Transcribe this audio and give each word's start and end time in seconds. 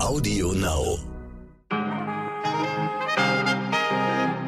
Audio 0.00 0.52
Now. 0.52 0.98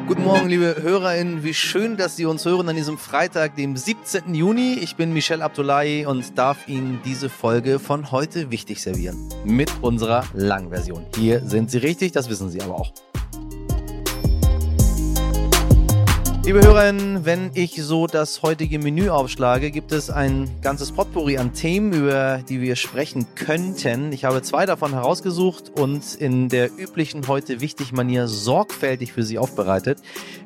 Guten 0.07 0.23
Morgen, 0.23 0.47
liebe 0.47 0.77
HörerInnen. 0.81 1.43
Wie 1.43 1.53
schön, 1.53 1.97
dass 1.97 2.15
Sie 2.15 2.25
uns 2.25 2.45
hören 2.45 2.69
an 2.69 2.77
diesem 2.77 2.97
Freitag, 2.97 3.57
dem 3.57 3.75
17. 3.75 4.33
Juni. 4.33 4.79
Ich 4.81 4.95
bin 4.95 5.11
Michel 5.11 5.41
Abdullahi 5.41 6.05
und 6.05 6.37
darf 6.37 6.69
Ihnen 6.69 7.01
diese 7.03 7.29
Folge 7.29 7.79
von 7.79 8.11
heute 8.11 8.49
wichtig 8.49 8.81
servieren. 8.81 9.27
Mit 9.43 9.71
unserer 9.81 10.23
Langversion. 10.33 11.05
Hier 11.15 11.45
sind 11.45 11.69
Sie 11.69 11.79
richtig, 11.79 12.13
das 12.13 12.29
wissen 12.29 12.49
Sie 12.49 12.61
aber 12.61 12.75
auch. 12.75 12.93
Liebe 16.43 16.59
Hörerinnen, 16.65 17.23
wenn 17.23 17.51
ich 17.53 17.75
so 17.83 18.07
das 18.07 18.41
heutige 18.41 18.79
Menü 18.79 19.09
aufschlage, 19.09 19.69
gibt 19.69 19.91
es 19.91 20.09
ein 20.09 20.49
ganzes 20.63 20.91
Potpourri 20.91 21.37
an 21.37 21.53
Themen, 21.53 21.93
über 21.93 22.39
die 22.49 22.61
wir 22.61 22.75
sprechen 22.75 23.27
könnten. 23.35 24.11
Ich 24.11 24.25
habe 24.25 24.41
zwei 24.41 24.65
davon 24.65 24.91
herausgesucht 24.91 25.71
und 25.79 26.15
in 26.15 26.49
der 26.49 26.71
üblichen 26.75 27.27
heute 27.27 27.61
wichtig 27.61 27.91
Manier 27.91 28.27
sorgfältig 28.27 29.13
für 29.13 29.21
Sie 29.21 29.37
aufbereitet. 29.37 29.99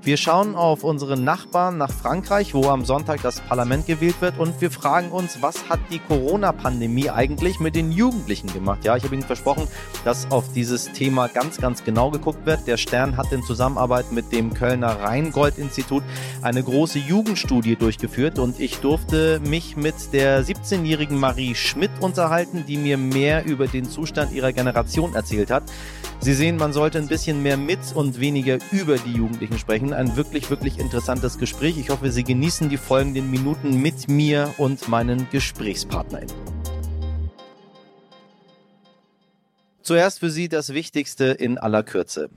Wir 0.03 0.17
schauen 0.17 0.55
auf 0.55 0.83
unsere 0.83 1.17
Nachbarn 1.17 1.77
nach 1.77 1.91
Frankreich, 1.91 2.53
wo 2.53 2.67
am 2.67 2.83
Sonntag 2.83 3.21
das 3.21 3.39
Parlament 3.39 3.87
gewählt 3.87 4.19
wird 4.19 4.37
und 4.37 4.59
wir 4.59 4.71
fragen 4.71 5.11
uns, 5.11 5.41
was 5.41 5.69
hat 5.69 5.79
die 5.91 5.99
Corona-Pandemie 5.99 7.09
eigentlich 7.09 7.61
mit 7.61 7.73
den 7.73 7.93
Jugendlichen 7.93 8.51
gemacht? 8.51 8.83
Ja, 8.83 8.97
ich 8.97 9.05
habe 9.05 9.15
Ihnen 9.15 9.23
versprochen, 9.23 9.69
dass 10.03 10.29
auf 10.29 10.51
dieses 10.51 10.91
Thema 10.91 11.29
ganz, 11.29 11.57
ganz 11.57 11.85
genau 11.85 12.11
geguckt 12.11 12.45
wird. 12.45 12.67
Der 12.67 12.75
Stern 12.75 13.15
hat 13.15 13.31
in 13.31 13.43
Zusammenarbeit 13.43 14.11
mit 14.11 14.33
dem 14.33 14.53
Kölner 14.53 14.99
Rheingold-Institut 14.99 15.84
Institut 15.85 16.03
eine 16.41 16.63
große 16.63 16.99
Jugendstudie 16.99 17.75
durchgeführt 17.75 18.39
und 18.39 18.59
ich 18.59 18.77
durfte 18.77 19.39
mich 19.41 19.77
mit 19.77 19.95
der 20.13 20.43
17-jährigen 20.43 21.17
Marie 21.17 21.55
Schmidt 21.55 21.91
unterhalten, 21.99 22.65
die 22.67 22.77
mir 22.77 22.97
mehr 22.97 23.45
über 23.45 23.67
den 23.67 23.85
Zustand 23.89 24.31
ihrer 24.33 24.51
Generation 24.51 25.13
erzählt 25.13 25.51
hat. 25.51 25.63
Sie 26.19 26.33
sehen, 26.33 26.57
man 26.57 26.73
sollte 26.73 26.97
ein 26.97 27.07
bisschen 27.07 27.43
mehr 27.43 27.57
mit 27.57 27.79
und 27.93 28.19
weniger 28.19 28.57
über 28.71 28.97
die 28.97 29.13
Jugendlichen 29.13 29.59
sprechen. 29.59 29.93
Ein 29.93 30.15
wirklich, 30.15 30.49
wirklich 30.49 30.79
interessantes 30.79 31.37
Gespräch. 31.37 31.77
Ich 31.77 31.89
hoffe, 31.89 32.11
Sie 32.11 32.23
genießen 32.23 32.69
die 32.69 32.77
folgenden 32.77 33.29
Minuten 33.29 33.81
mit 33.81 34.07
mir 34.07 34.53
und 34.57 34.87
meinen 34.87 35.27
GesprächspartnerInnen. 35.31 36.33
Zuerst 39.83 40.19
für 40.19 40.31
Sie 40.31 40.49
das 40.49 40.73
Wichtigste 40.73 41.25
in 41.25 41.59
aller 41.59 41.83
Kürze. 41.83 42.29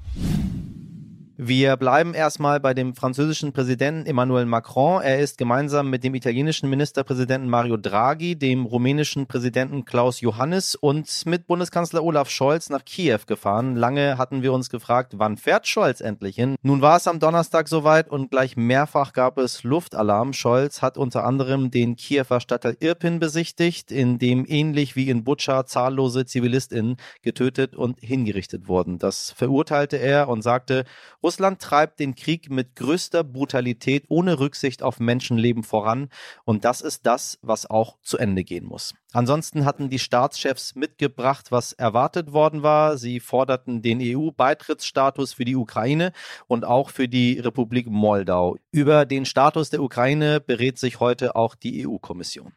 Wir 1.40 1.76
bleiben 1.76 2.14
erstmal 2.14 2.58
bei 2.58 2.74
dem 2.74 2.96
französischen 2.96 3.52
Präsidenten 3.52 4.06
Emmanuel 4.06 4.44
Macron. 4.44 5.00
Er 5.00 5.20
ist 5.20 5.38
gemeinsam 5.38 5.88
mit 5.88 6.02
dem 6.02 6.16
italienischen 6.16 6.68
Ministerpräsidenten 6.68 7.48
Mario 7.48 7.76
Draghi, 7.76 8.34
dem 8.34 8.66
rumänischen 8.66 9.28
Präsidenten 9.28 9.84
Klaus 9.84 10.20
Johannes 10.20 10.74
und 10.74 11.08
mit 11.26 11.46
Bundeskanzler 11.46 12.02
Olaf 12.02 12.28
Scholz 12.28 12.70
nach 12.70 12.84
Kiew 12.84 13.20
gefahren. 13.28 13.76
Lange 13.76 14.18
hatten 14.18 14.42
wir 14.42 14.52
uns 14.52 14.68
gefragt, 14.68 15.12
wann 15.18 15.36
fährt 15.36 15.68
Scholz 15.68 16.00
endlich 16.00 16.34
hin? 16.34 16.56
Nun 16.62 16.82
war 16.82 16.96
es 16.96 17.06
am 17.06 17.20
Donnerstag 17.20 17.68
soweit 17.68 18.10
und 18.10 18.32
gleich 18.32 18.56
mehrfach 18.56 19.12
gab 19.12 19.38
es 19.38 19.62
Luftalarm. 19.62 20.32
Scholz 20.32 20.82
hat 20.82 20.98
unter 20.98 21.22
anderem 21.22 21.70
den 21.70 21.94
Kiewer 21.94 22.40
Stadtteil 22.40 22.76
Irpin 22.80 23.20
besichtigt, 23.20 23.92
in 23.92 24.18
dem 24.18 24.44
ähnlich 24.44 24.96
wie 24.96 25.08
in 25.08 25.22
Butscha 25.22 25.66
zahllose 25.66 26.26
ZivilistInnen 26.26 26.96
getötet 27.22 27.76
und 27.76 28.00
hingerichtet 28.00 28.66
wurden. 28.66 28.98
Das 28.98 29.30
verurteilte 29.30 29.98
er 29.98 30.28
und 30.28 30.42
sagte, 30.42 30.84
Russland 31.28 31.60
treibt 31.60 32.00
den 32.00 32.14
Krieg 32.14 32.48
mit 32.48 32.74
größter 32.74 33.22
Brutalität 33.22 34.06
ohne 34.08 34.40
Rücksicht 34.40 34.82
auf 34.82 34.98
Menschenleben 34.98 35.62
voran 35.62 36.08
und 36.46 36.64
das 36.64 36.80
ist 36.80 37.04
das, 37.04 37.38
was 37.42 37.68
auch 37.68 37.98
zu 38.00 38.16
Ende 38.16 38.44
gehen 38.44 38.64
muss. 38.64 38.94
Ansonsten 39.12 39.66
hatten 39.66 39.90
die 39.90 39.98
Staatschefs 39.98 40.74
mitgebracht, 40.74 41.52
was 41.52 41.74
erwartet 41.74 42.32
worden 42.32 42.62
war. 42.62 42.96
Sie 42.96 43.20
forderten 43.20 43.82
den 43.82 43.98
EU-Beitrittsstatus 44.00 45.34
für 45.34 45.44
die 45.44 45.56
Ukraine 45.56 46.12
und 46.46 46.64
auch 46.64 46.88
für 46.88 47.08
die 47.08 47.38
Republik 47.38 47.88
Moldau. 47.88 48.56
Über 48.72 49.04
den 49.04 49.26
Status 49.26 49.68
der 49.68 49.82
Ukraine 49.82 50.40
berät 50.40 50.78
sich 50.78 50.98
heute 50.98 51.36
auch 51.36 51.54
die 51.54 51.86
EU-Kommission. 51.86 52.54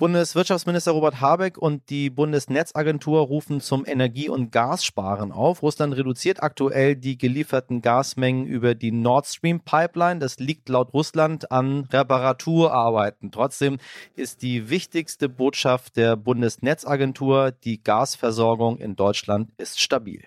Bundeswirtschaftsminister 0.00 0.92
Robert 0.92 1.20
Habeck 1.20 1.58
und 1.58 1.90
die 1.90 2.08
Bundesnetzagentur 2.08 3.20
rufen 3.20 3.60
zum 3.60 3.84
Energie- 3.84 4.30
und 4.30 4.50
Gassparen 4.50 5.30
auf. 5.30 5.62
Russland 5.62 5.94
reduziert 5.94 6.42
aktuell 6.42 6.96
die 6.96 7.18
gelieferten 7.18 7.82
Gasmengen 7.82 8.46
über 8.46 8.74
die 8.74 8.92
Nord 8.92 9.26
Stream 9.26 9.60
Pipeline. 9.60 10.18
Das 10.18 10.38
liegt 10.38 10.70
laut 10.70 10.94
Russland 10.94 11.52
an 11.52 11.84
Reparaturarbeiten. 11.92 13.30
Trotzdem 13.30 13.76
ist 14.16 14.40
die 14.40 14.70
wichtigste 14.70 15.28
Botschaft 15.28 15.98
der 15.98 16.16
Bundesnetzagentur, 16.16 17.52
die 17.52 17.82
Gasversorgung 17.82 18.78
in 18.78 18.96
Deutschland 18.96 19.50
ist 19.58 19.82
stabil. 19.82 20.24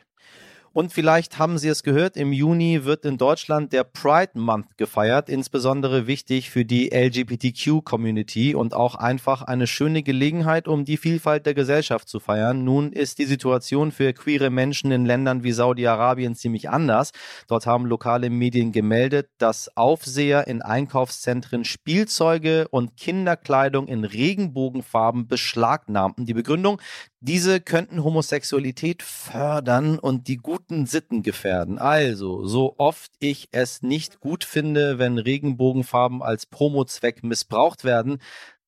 Und 0.75 0.91
vielleicht 0.91 1.37
haben 1.37 1.59
Sie 1.59 1.67
es 1.67 1.83
gehört, 1.83 2.17
im 2.17 2.33
Juni 2.33 2.83
wird 2.83 3.05
in 3.05 3.19
Deutschland 3.19 3.73
der 3.73 3.83
Pride 3.83 4.31
Month 4.33 4.75
gefeiert, 4.75 5.29
insbesondere 5.29 6.07
wichtig 6.07 6.49
für 6.49 6.65
die 6.65 6.89
LGBTQ-Community 6.91 8.55
und 8.55 8.73
auch 8.73 8.95
einfach 8.95 9.43
eine 9.43 9.67
schöne 9.67 10.01
Gelegenheit, 10.01 10.67
um 10.67 10.83
die 10.83 10.97
Vielfalt 10.97 11.45
der 11.45 11.53
Gesellschaft 11.53 12.09
zu 12.09 12.19
feiern. 12.19 12.63
Nun 12.63 12.91
ist 12.91 13.19
die 13.19 13.25
Situation 13.25 13.91
für 13.91 14.13
queere 14.13 14.49
Menschen 14.49 14.91
in 14.91 15.05
Ländern 15.05 15.43
wie 15.43 15.51
Saudi-Arabien 15.51 16.33
ziemlich 16.33 16.71
anders. 16.71 17.11
Dort 17.47 17.67
haben 17.67 17.85
lokale 17.85 18.31
Medien 18.31 18.71
gemeldet, 18.71 19.29
dass 19.37 19.77
Aufseher 19.77 20.47
in 20.47 20.63
Einkaufszentren 20.63 21.65
Spielzeuge 21.65 22.67
und 22.69 22.97
Kinderkleidung 22.97 23.87
in 23.87 24.05
Regenbogenfarben 24.05 25.27
beschlagnahmten. 25.27 26.25
Die 26.25 26.33
Begründung, 26.33 26.81
diese 27.25 27.61
könnten 27.61 28.03
Homosexualität 28.03 29.01
fördern 29.01 29.97
und 29.97 30.27
die 30.27 30.35
guten 30.35 30.85
Sitten 30.85 31.23
gefährden. 31.23 31.79
Also, 31.79 32.45
so 32.45 32.75
oft 32.77 33.13
ich 33.19 33.47
es 33.53 33.81
nicht 33.81 34.19
gut 34.19 34.43
finde, 34.43 34.99
wenn 34.99 35.17
Regenbogenfarben 35.17 36.21
als 36.21 36.45
Promozweck 36.45 37.23
missbraucht 37.23 37.85
werden, 37.85 38.19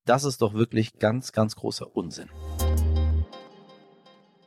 das 0.05 0.23
ist 0.23 0.41
doch 0.41 0.53
wirklich 0.53 0.99
ganz, 0.99 1.33
ganz 1.33 1.57
großer 1.57 1.97
Unsinn. 1.97 2.29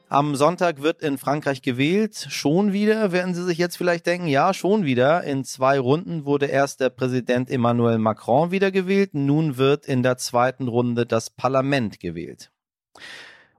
Am 0.08 0.36
Sonntag 0.36 0.80
wird 0.80 1.02
in 1.02 1.18
Frankreich 1.18 1.60
gewählt. 1.60 2.28
Schon 2.30 2.72
wieder, 2.72 3.12
werden 3.12 3.34
Sie 3.34 3.44
sich 3.44 3.58
jetzt 3.58 3.76
vielleicht 3.76 4.06
denken, 4.06 4.26
ja, 4.26 4.54
schon 4.54 4.86
wieder. 4.86 5.22
In 5.24 5.44
zwei 5.44 5.78
Runden 5.78 6.24
wurde 6.24 6.46
erst 6.46 6.80
der 6.80 6.88
Präsident 6.88 7.50
Emmanuel 7.50 7.98
Macron 7.98 8.52
wiedergewählt. 8.52 9.12
Nun 9.12 9.58
wird 9.58 9.84
in 9.84 10.02
der 10.02 10.16
zweiten 10.16 10.66
Runde 10.66 11.04
das 11.04 11.28
Parlament 11.28 12.00
gewählt. 12.00 12.50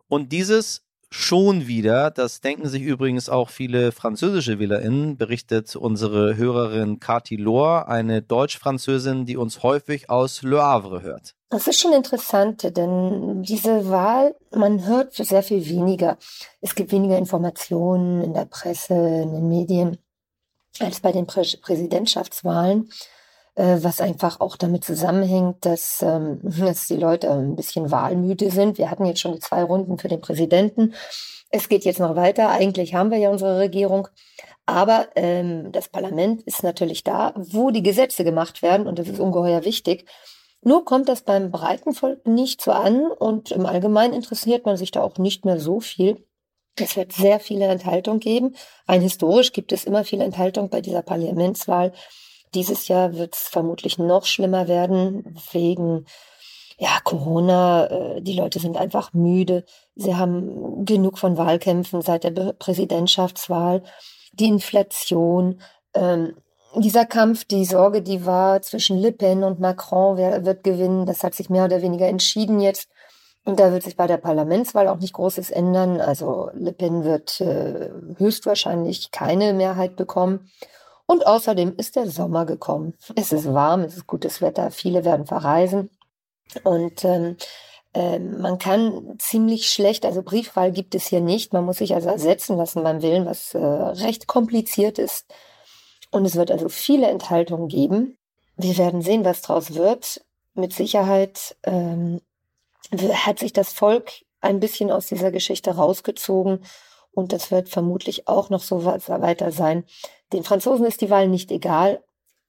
Und 0.10 0.32
dieses 0.32 0.82
schon 1.12 1.68
wieder, 1.68 2.12
das 2.12 2.42
denken 2.42 2.68
sich 2.68 2.84
übrigens 2.84 3.30
auch 3.30 3.50
viele 3.50 3.92
französische 3.92 4.60
WählerInnen, 4.60 5.18
berichtet 5.18 5.76
unsere 5.76 6.36
Hörerin 6.36 7.00
Cathy 7.00 7.36
Lohr, 7.36 7.88
eine 7.88 8.22
Deutsch-Französin, 8.22 9.26
die 9.26 9.38
uns 9.38 9.64
häufig 9.64 10.10
aus 10.10 10.44
Le 10.44 10.62
Havre 10.62 11.02
hört. 11.02 11.36
Das 11.50 11.68
ist 11.68 11.80
schon 11.80 11.94
interessant, 11.94 12.76
denn 12.78 13.42
diese 13.42 13.90
Wahl, 13.90 14.36
man 14.52 14.86
hört 14.86 15.16
sehr 15.16 15.42
viel 15.42 15.68
weniger. 15.68 16.18
Es 16.62 16.76
gibt 16.76 16.92
weniger 16.92 17.18
Informationen 17.18 18.22
in 18.22 18.34
der 18.34 18.46
Presse, 18.46 18.94
in 18.94 19.34
den 19.34 19.48
Medien 19.48 19.98
als 20.80 21.00
bei 21.00 21.12
den 21.12 21.26
Prä 21.26 21.44
Präsidentschaftswahlen. 21.60 22.90
Äh, 23.60 23.84
was 23.84 24.00
einfach 24.00 24.40
auch 24.40 24.56
damit 24.56 24.86
zusammenhängt, 24.86 25.66
dass, 25.66 26.02
ähm, 26.02 26.40
dass 26.44 26.88
die 26.88 26.96
Leute 26.96 27.30
ein 27.30 27.58
bisschen 27.58 27.92
wahlmüde 27.92 28.52
sind. 28.52 28.78
Wir 28.78 28.90
hatten 28.90 29.06
jetzt 29.06 29.20
schon 29.20 29.34
die 29.34 29.40
zwei 29.40 29.64
Runden 29.64 29.98
für 29.98 30.08
den 30.08 30.22
Präsidenten. 30.22 30.94
Es 31.50 31.68
geht 31.68 31.84
jetzt 31.84 32.00
noch 32.00 32.16
weiter. 32.16 32.50
Eigentlich 32.52 32.94
haben 32.94 33.12
wir 33.12 33.18
ja 33.18 33.30
unsere 33.30 33.60
Regierung. 33.60 34.08
Aber 34.66 35.10
ähm, 35.16 35.74
das 35.74 35.90
Parlament 35.90 36.42
ist 36.44 36.64
natürlich 36.64 37.04
da, 37.04 37.34
wo 37.36 37.70
die 37.72 37.84
Gesetze 37.84 38.24
gemacht 38.24 38.62
werden 38.62 38.88
und 38.88 38.98
das 38.98 39.10
ist 39.10 39.20
ungeheuer 39.20 39.66
wichtig. 39.66 40.06
Nur 40.62 40.86
kommt 40.86 41.10
das 41.10 41.24
beim 41.24 41.52
breiten 41.52 41.94
Volk 41.94 42.26
nicht 42.28 42.62
so 42.62 42.72
an 42.72 43.12
und 43.12 43.52
im 43.52 43.66
Allgemeinen 43.66 44.14
interessiert 44.14 44.66
man 44.66 44.78
sich 44.78 44.92
da 44.92 45.02
auch 45.02 45.18
nicht 45.18 45.44
mehr 45.44 45.60
so 45.60 45.82
viel. 45.82 46.26
Es 46.78 46.96
wird 46.96 47.12
sehr 47.12 47.42
viele 47.42 47.66
Enthaltung 47.66 48.20
geben. 48.20 48.56
Rein 48.88 49.02
historisch 49.02 49.52
gibt 49.52 49.74
es 49.74 49.84
immer 49.84 50.06
viel 50.06 50.22
Enthaltung 50.22 50.70
bei 50.70 50.80
dieser 50.80 51.02
Parlamentswahl. 51.02 51.92
Dieses 52.54 52.88
Jahr 52.88 53.14
wird 53.14 53.36
es 53.36 53.42
vermutlich 53.42 53.98
noch 53.98 54.26
schlimmer 54.26 54.68
werden 54.68 55.36
wegen 55.52 56.06
ja, 56.80 57.00
Corona. 57.04 57.88
Äh, 57.88 58.22
die 58.22 58.34
Leute 58.34 58.60
sind 58.60 58.78
einfach 58.78 59.14
müde. 59.14 59.66
Sie 59.96 60.16
haben 60.16 60.86
genug 60.86 61.20
von 61.20 61.38
Wahlkämpfen 61.38 62.02
seit 62.02 62.24
der 62.24 62.54
Präsidentschaftswahl. 62.54 63.84
Die 64.34 64.48
Inflation, 64.48 65.62
ähm, 65.94 66.36
dieser 66.76 67.06
Kampf, 67.06 67.46
die 67.46 67.66
Sorge, 67.66 68.02
die 68.02 68.26
war 68.26 68.62
zwischen 68.62 68.98
Le 68.98 69.12
Pen 69.12 69.44
und 69.44 69.60
Macron, 69.60 70.18
wer 70.18 70.46
wird 70.46 70.64
gewinnen, 70.64 71.06
das 71.06 71.24
hat 71.24 71.34
sich 71.34 71.50
mehr 71.50 71.66
oder 71.66 71.82
weniger 71.82 72.08
entschieden 72.08 72.60
jetzt. 72.60 72.90
Und 73.44 73.60
da 73.60 73.72
wird 73.72 73.84
sich 73.84 73.96
bei 73.96 74.06
der 74.06 74.18
Parlamentswahl 74.18 74.88
auch 74.88 75.00
nicht 75.00 75.14
Großes 75.14 75.50
ändern. 75.50 76.00
Also 76.00 76.50
Le 76.54 76.72
Pen 76.72 77.04
wird 77.04 77.42
äh, 77.42 77.90
höchstwahrscheinlich 78.18 79.12
keine 79.12 79.54
Mehrheit 79.54 79.96
bekommen. 79.96 80.52
Und 81.10 81.26
außerdem 81.26 81.74
ist 81.78 81.96
der 81.96 82.10
Sommer 82.10 82.46
gekommen. 82.46 82.94
Es 83.16 83.32
ist 83.32 83.52
warm, 83.52 83.82
es 83.82 83.96
ist 83.98 84.08
gutes 84.08 84.42
Wetter, 84.42 84.70
viele 84.70 85.04
werden 85.06 85.26
verreisen. 85.26 85.90
Und 86.64 87.04
ähm, 87.04 87.38
Ähm, 87.94 88.40
man 88.40 88.60
kann 88.60 89.16
ziemlich 89.18 89.68
schlecht, 89.70 90.06
also 90.06 90.22
Briefwahl 90.22 90.72
gibt 90.72 90.94
es 90.94 91.08
hier 91.08 91.22
nicht. 91.22 91.54
Man 91.54 91.66
muss 91.66 91.78
sich 91.80 91.96
also 91.96 92.08
ersetzen 92.10 92.56
lassen 92.56 92.84
beim 92.84 93.02
Willen, 93.02 93.26
was 93.26 93.56
äh, 93.56 93.58
recht 93.58 94.28
kompliziert 94.28 95.00
ist. 95.00 95.26
Und 96.12 96.24
es 96.26 96.36
wird 96.36 96.52
also 96.52 96.70
viele 96.70 97.08
Enthaltungen 97.08 97.68
geben. 97.68 98.16
Wir 98.56 98.78
werden 98.78 99.02
sehen, 99.02 99.26
was 99.26 99.42
draus 99.42 99.74
wird. 99.74 100.24
Mit 100.54 100.72
Sicherheit 100.74 101.58
ähm, 101.64 102.22
hat 103.26 103.40
sich 103.40 103.54
das 103.54 103.74
Volk 103.74 104.12
ein 104.40 104.60
bisschen 104.60 104.92
aus 104.92 105.08
dieser 105.08 105.32
Geschichte 105.32 105.72
rausgezogen 105.72 106.64
und 107.12 107.34
das 107.34 107.50
wird 107.50 107.70
vermutlich 107.70 108.28
auch 108.28 108.52
noch 108.52 108.62
so 108.62 108.86
weiter 108.86 109.52
sein. 109.52 109.84
Den 110.34 110.44
Franzosen 110.44 110.86
ist 110.86 111.02
die 111.02 111.10
Wahl 111.10 111.28
nicht 111.28 111.52
egal, 111.52 112.04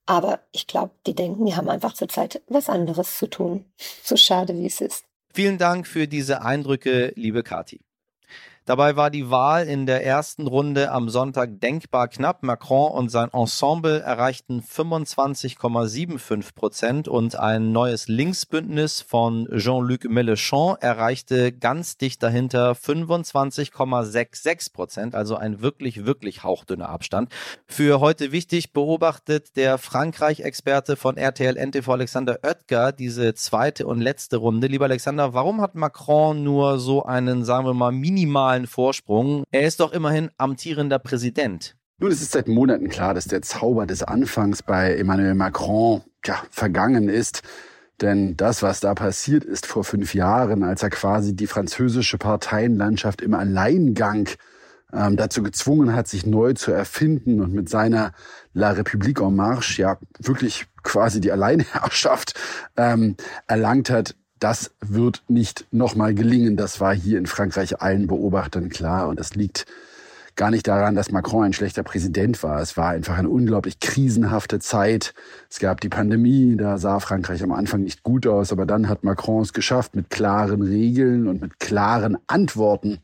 aber 0.06 0.40
ich 0.52 0.66
glaube, 0.66 0.92
die 1.06 1.14
denken, 1.14 1.46
die 1.46 1.54
haben 1.54 1.68
einfach 1.68 1.94
zurzeit 1.94 2.42
was 2.48 2.68
anderes 2.68 3.18
zu 3.18 3.28
tun. 3.28 3.64
So 4.02 4.16
schade, 4.16 4.54
wie 4.56 4.66
es 4.66 4.80
ist. 4.80 5.04
Vielen 5.32 5.58
Dank 5.58 5.86
für 5.86 6.08
diese 6.08 6.42
Eindrücke, 6.42 7.12
liebe 7.14 7.42
Kati. 7.42 7.80
Dabei 8.70 8.94
war 8.94 9.10
die 9.10 9.30
Wahl 9.30 9.66
in 9.66 9.84
der 9.84 10.06
ersten 10.06 10.46
Runde 10.46 10.92
am 10.92 11.08
Sonntag 11.08 11.60
denkbar 11.60 12.06
knapp. 12.06 12.44
Macron 12.44 12.92
und 12.92 13.08
sein 13.10 13.28
Ensemble 13.32 13.98
erreichten 13.98 14.62
25,75 14.62 16.54
Prozent 16.54 17.08
und 17.08 17.34
ein 17.34 17.72
neues 17.72 18.06
Linksbündnis 18.06 19.00
von 19.00 19.48
Jean-Luc 19.56 20.04
Mélenchon 20.04 20.76
erreichte 20.80 21.50
ganz 21.50 21.96
dicht 21.96 22.22
dahinter 22.22 22.74
25,66 22.74 24.72
Prozent, 24.72 25.16
also 25.16 25.34
ein 25.34 25.62
wirklich, 25.62 26.06
wirklich 26.06 26.44
hauchdünner 26.44 26.90
Abstand. 26.90 27.32
Für 27.66 27.98
heute 27.98 28.30
wichtig 28.30 28.72
beobachtet 28.72 29.56
der 29.56 29.78
Frankreich-Experte 29.78 30.94
von 30.94 31.16
RTL 31.16 31.56
NTV 31.56 31.90
Alexander 31.90 32.38
Oetker 32.44 32.92
diese 32.92 33.34
zweite 33.34 33.88
und 33.88 34.00
letzte 34.00 34.36
Runde. 34.36 34.68
Lieber 34.68 34.84
Alexander, 34.84 35.34
warum 35.34 35.60
hat 35.60 35.74
Macron 35.74 36.44
nur 36.44 36.78
so 36.78 37.02
einen, 37.02 37.44
sagen 37.44 37.66
wir 37.66 37.74
mal, 37.74 37.90
minimalen 37.90 38.59
minimalen 38.60 38.66
Vorsprung. 38.66 39.44
Er 39.50 39.66
ist 39.66 39.80
doch 39.80 39.92
immerhin 39.92 40.30
amtierender 40.36 40.98
Präsident. 40.98 41.76
Nun, 41.98 42.10
es 42.10 42.22
ist 42.22 42.32
seit 42.32 42.48
Monaten 42.48 42.88
klar, 42.88 43.14
dass 43.14 43.26
der 43.26 43.42
Zauber 43.42 43.86
des 43.86 44.02
Anfangs 44.02 44.62
bei 44.62 44.94
Emmanuel 44.94 45.34
Macron 45.34 46.02
ja, 46.24 46.42
vergangen 46.50 47.08
ist. 47.08 47.42
Denn 48.00 48.36
das, 48.36 48.62
was 48.62 48.80
da 48.80 48.94
passiert 48.94 49.44
ist 49.44 49.66
vor 49.66 49.84
fünf 49.84 50.14
Jahren, 50.14 50.64
als 50.64 50.82
er 50.82 50.88
quasi 50.88 51.36
die 51.36 51.46
französische 51.46 52.16
Parteienlandschaft 52.16 53.20
im 53.20 53.34
Alleingang 53.34 54.30
ähm, 54.90 55.18
dazu 55.18 55.42
gezwungen 55.42 55.94
hat, 55.94 56.08
sich 56.08 56.24
neu 56.24 56.54
zu 56.54 56.72
erfinden 56.72 57.42
und 57.42 57.52
mit 57.52 57.68
seiner 57.68 58.12
La 58.54 58.72
République 58.72 59.20
en 59.20 59.36
Marche 59.36 59.82
ja 59.82 59.98
wirklich 60.18 60.66
quasi 60.82 61.20
die 61.20 61.30
Alleinherrschaft 61.30 62.40
ähm, 62.78 63.16
erlangt 63.46 63.90
hat, 63.90 64.14
das 64.40 64.72
wird 64.80 65.22
nicht 65.28 65.66
nochmal 65.70 66.14
gelingen. 66.14 66.56
Das 66.56 66.80
war 66.80 66.94
hier 66.94 67.18
in 67.18 67.26
Frankreich 67.26 67.80
allen 67.80 68.06
Beobachtern 68.06 68.70
klar. 68.70 69.08
Und 69.08 69.20
das 69.20 69.34
liegt 69.34 69.66
gar 70.34 70.50
nicht 70.50 70.66
daran, 70.66 70.94
dass 70.94 71.12
Macron 71.12 71.44
ein 71.44 71.52
schlechter 71.52 71.82
Präsident 71.82 72.42
war. 72.42 72.60
Es 72.60 72.76
war 72.76 72.88
einfach 72.88 73.18
eine 73.18 73.28
unglaublich 73.28 73.78
krisenhafte 73.78 74.58
Zeit. 74.58 75.12
Es 75.50 75.58
gab 75.58 75.82
die 75.82 75.90
Pandemie, 75.90 76.56
da 76.56 76.78
sah 76.78 76.98
Frankreich 77.00 77.42
am 77.42 77.52
Anfang 77.52 77.82
nicht 77.82 78.02
gut 78.02 78.26
aus, 78.26 78.50
aber 78.50 78.64
dann 78.64 78.88
hat 78.88 79.04
Macron 79.04 79.42
es 79.42 79.52
geschafft, 79.52 79.94
mit 79.94 80.08
klaren 80.08 80.62
Regeln 80.62 81.28
und 81.28 81.42
mit 81.42 81.60
klaren 81.60 82.16
Antworten 82.26 83.00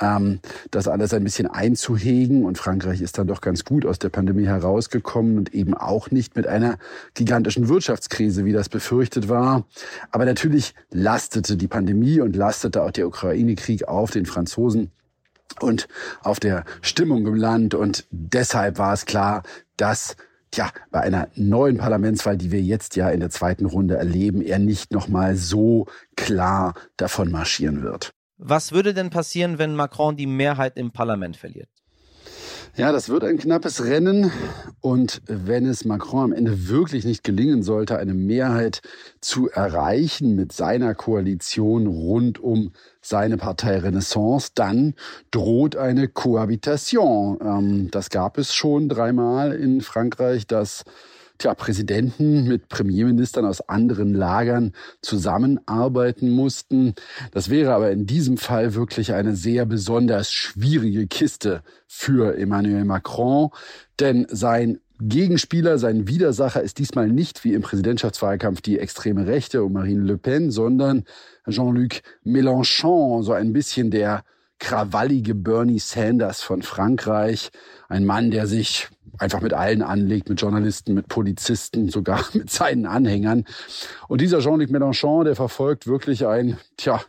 ähm, 0.00 0.40
das 0.70 0.88
alles 0.88 1.12
ein 1.14 1.24
bisschen 1.24 1.46
einzuhegen. 1.46 2.44
Und 2.44 2.58
Frankreich 2.58 3.00
ist 3.00 3.18
dann 3.18 3.26
doch 3.26 3.40
ganz 3.40 3.64
gut 3.64 3.86
aus 3.86 3.98
der 3.98 4.08
Pandemie 4.08 4.46
herausgekommen 4.46 5.38
und 5.38 5.54
eben 5.54 5.74
auch 5.74 6.10
nicht 6.10 6.36
mit 6.36 6.46
einer 6.46 6.78
gigantischen 7.14 7.68
Wirtschaftskrise, 7.68 8.44
wie 8.44 8.52
das 8.52 8.68
befürchtet 8.68 9.28
war. 9.28 9.66
Aber 10.10 10.24
natürlich 10.24 10.74
lastete 10.90 11.56
die 11.56 11.68
Pandemie 11.68 12.20
und 12.20 12.36
lastete 12.36 12.82
auch 12.82 12.90
der 12.90 13.06
Ukraine-Krieg 13.06 13.88
auf 13.88 14.10
den 14.10 14.26
Franzosen 14.26 14.90
und 15.60 15.88
auf 16.22 16.40
der 16.40 16.64
Stimmung 16.82 17.26
im 17.26 17.34
Land. 17.34 17.74
Und 17.74 18.06
deshalb 18.10 18.78
war 18.78 18.92
es 18.92 19.06
klar, 19.06 19.42
dass 19.76 20.16
Tja, 20.52 20.70
bei 20.90 21.00
einer 21.00 21.28
neuen 21.34 21.76
Parlamentswahl, 21.76 22.36
die 22.36 22.52
wir 22.52 22.62
jetzt 22.62 22.96
ja 22.96 23.10
in 23.10 23.20
der 23.20 23.30
zweiten 23.30 23.66
Runde 23.66 23.96
erleben, 23.96 24.40
er 24.40 24.58
nicht 24.58 24.92
nochmal 24.92 25.36
so 25.36 25.86
klar 26.16 26.74
davon 26.96 27.30
marschieren 27.30 27.82
wird. 27.82 28.15
Was 28.38 28.72
würde 28.72 28.92
denn 28.92 29.10
passieren, 29.10 29.58
wenn 29.58 29.74
Macron 29.74 30.16
die 30.16 30.26
Mehrheit 30.26 30.76
im 30.76 30.90
Parlament 30.90 31.36
verliert? 31.36 31.68
Ja, 32.76 32.92
das 32.92 33.08
wird 33.08 33.24
ein 33.24 33.38
knappes 33.38 33.84
Rennen. 33.84 34.30
Und 34.82 35.22
wenn 35.26 35.64
es 35.64 35.86
Macron 35.86 36.24
am 36.24 36.32
Ende 36.34 36.68
wirklich 36.68 37.06
nicht 37.06 37.24
gelingen 37.24 37.62
sollte, 37.62 37.96
eine 37.96 38.12
Mehrheit 38.12 38.82
zu 39.22 39.48
erreichen 39.48 40.34
mit 40.34 40.52
seiner 40.52 40.94
Koalition 40.94 41.86
rund 41.86 42.38
um 42.38 42.72
seine 43.00 43.38
Partei 43.38 43.78
Renaissance, 43.78 44.50
dann 44.54 44.92
droht 45.30 45.74
eine 45.74 46.06
Kohabitation. 46.06 47.38
Ähm, 47.40 47.90
das 47.90 48.10
gab 48.10 48.36
es 48.36 48.54
schon 48.54 48.90
dreimal 48.90 49.52
in 49.52 49.80
Frankreich, 49.80 50.46
dass 50.46 50.84
tja, 51.38 51.54
Präsidenten 51.54 52.44
mit 52.44 52.68
Premierministern 52.68 53.44
aus 53.44 53.68
anderen 53.68 54.14
Lagern 54.14 54.72
zusammenarbeiten 55.02 56.30
mussten. 56.30 56.94
Das 57.32 57.50
wäre 57.50 57.74
aber 57.74 57.90
in 57.90 58.06
diesem 58.06 58.36
Fall 58.36 58.74
wirklich 58.74 59.12
eine 59.12 59.36
sehr 59.36 59.66
besonders 59.66 60.32
schwierige 60.32 61.06
Kiste 61.06 61.62
für 61.86 62.36
Emmanuel 62.36 62.84
Macron, 62.84 63.50
denn 63.98 64.26
sein 64.30 64.78
Gegenspieler, 64.98 65.78
sein 65.78 66.08
Widersacher 66.08 66.62
ist 66.62 66.78
diesmal 66.78 67.08
nicht 67.08 67.44
wie 67.44 67.52
im 67.52 67.60
Präsidentschaftswahlkampf 67.60 68.62
die 68.62 68.78
extreme 68.78 69.26
Rechte 69.26 69.62
um 69.62 69.74
Marine 69.74 70.02
Le 70.02 70.16
Pen, 70.16 70.50
sondern 70.50 71.04
Jean-Luc 71.48 72.00
Mélenchon, 72.24 73.22
so 73.22 73.32
ein 73.32 73.52
bisschen 73.52 73.90
der 73.90 74.24
krawallige 74.58 75.34
Bernie 75.34 75.78
Sanders 75.78 76.40
von 76.40 76.62
Frankreich, 76.62 77.50
ein 77.88 78.06
Mann, 78.06 78.30
der 78.30 78.46
sich 78.46 78.88
einfach 79.18 79.40
mit 79.40 79.52
allen 79.52 79.82
anlegt, 79.82 80.28
mit 80.28 80.40
Journalisten, 80.40 80.94
mit 80.94 81.08
Polizisten, 81.08 81.88
sogar 81.90 82.24
mit 82.32 82.50
seinen 82.50 82.86
Anhängern. 82.86 83.44
Und 84.08 84.20
dieser 84.20 84.40
Jean-Luc 84.40 84.70
Mélenchon, 84.70 85.24
der 85.24 85.36
verfolgt 85.36 85.86
wirklich 85.86 86.26
ein, 86.26 86.58
tja, 86.76 87.00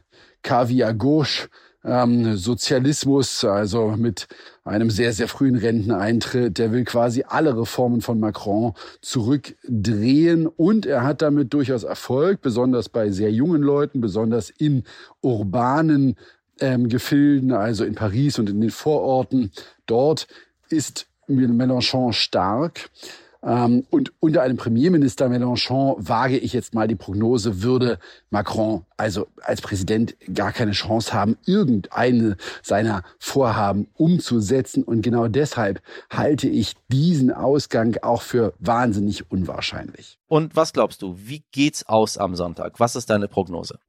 Caviar 0.43 0.93
gauche, 0.93 1.49
ähm, 1.83 2.35
Sozialismus, 2.37 3.43
also 3.43 3.95
mit 3.97 4.27
einem 4.63 4.89
sehr, 4.89 5.13
sehr 5.13 5.27
frühen 5.27 5.55
Renteneintritt. 5.55 6.57
Der 6.57 6.71
will 6.71 6.83
quasi 6.83 7.23
alle 7.27 7.57
Reformen 7.57 8.01
von 8.01 8.19
Macron 8.19 8.73
zurückdrehen 9.01 10.47
und 10.47 10.85
er 10.85 11.03
hat 11.03 11.21
damit 11.21 11.53
durchaus 11.53 11.83
Erfolg, 11.83 12.41
besonders 12.41 12.89
bei 12.89 13.09
sehr 13.11 13.31
jungen 13.31 13.61
Leuten, 13.61 14.01
besonders 14.01 14.49
in 14.49 14.83
urbanen 15.21 16.15
ähm, 16.59 16.89
Gefilden, 16.89 17.53
also 17.53 17.85
in 17.85 17.95
Paris 17.95 18.37
und 18.39 18.49
in 18.49 18.61
den 18.61 18.71
Vororten. 18.71 19.51
Dort 19.85 20.27
ist 20.69 21.07
Mélenchon 21.27 22.13
stark. 22.13 22.89
Ähm, 23.43 23.85
und 23.89 24.11
unter 24.19 24.41
einem 24.41 24.57
Premierminister 24.57 25.29
Mélenchon 25.29 25.95
wage 25.99 26.37
ich 26.37 26.53
jetzt 26.53 26.73
mal 26.73 26.87
die 26.87 26.95
Prognose, 26.95 27.61
würde 27.61 27.99
Macron 28.29 28.85
also 28.97 29.27
als 29.43 29.61
Präsident 29.61 30.15
gar 30.33 30.51
keine 30.51 30.71
Chance 30.71 31.13
haben, 31.13 31.37
irgendeine 31.45 32.35
seiner 32.63 33.03
Vorhaben 33.19 33.87
umzusetzen. 33.93 34.83
Und 34.83 35.01
genau 35.01 35.27
deshalb 35.27 35.81
halte 36.09 36.49
ich 36.49 36.73
diesen 36.89 37.31
Ausgang 37.31 37.97
auch 38.01 38.21
für 38.21 38.53
wahnsinnig 38.59 39.31
unwahrscheinlich. 39.31 40.19
Und 40.27 40.57
was 40.57 40.73
glaubst 40.73 41.01
du, 41.01 41.15
wie 41.17 41.43
geht's 41.51 41.87
aus 41.87 42.17
am 42.17 42.35
Sonntag? 42.35 42.79
Was 42.79 42.97
ist 42.97 43.09
deine 43.09 43.29
Prognose? 43.29 43.79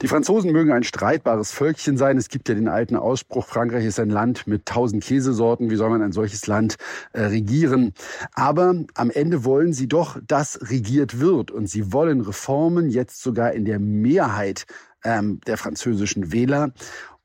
Die 0.00 0.08
Franzosen 0.08 0.50
mögen 0.50 0.72
ein 0.72 0.84
streitbares 0.84 1.52
Völkchen 1.52 1.98
sein. 1.98 2.16
Es 2.16 2.28
gibt 2.28 2.48
ja 2.48 2.54
den 2.54 2.68
alten 2.68 2.96
Ausspruch, 2.96 3.46
Frankreich 3.46 3.84
ist 3.84 4.00
ein 4.00 4.08
Land 4.08 4.46
mit 4.46 4.64
tausend 4.64 5.04
Käsesorten. 5.04 5.70
Wie 5.70 5.76
soll 5.76 5.90
man 5.90 6.02
ein 6.02 6.12
solches 6.12 6.46
Land 6.46 6.76
äh, 7.12 7.24
regieren? 7.24 7.92
Aber 8.32 8.74
am 8.94 9.10
Ende 9.10 9.44
wollen 9.44 9.74
sie 9.74 9.86
doch, 9.86 10.18
dass 10.26 10.58
regiert 10.70 11.20
wird. 11.20 11.50
Und 11.50 11.66
sie 11.66 11.92
wollen 11.92 12.22
Reformen 12.22 12.88
jetzt 12.88 13.22
sogar 13.22 13.52
in 13.52 13.66
der 13.66 13.78
Mehrheit 13.78 14.64
ähm, 15.04 15.40
der 15.46 15.58
französischen 15.58 16.32
Wähler. 16.32 16.72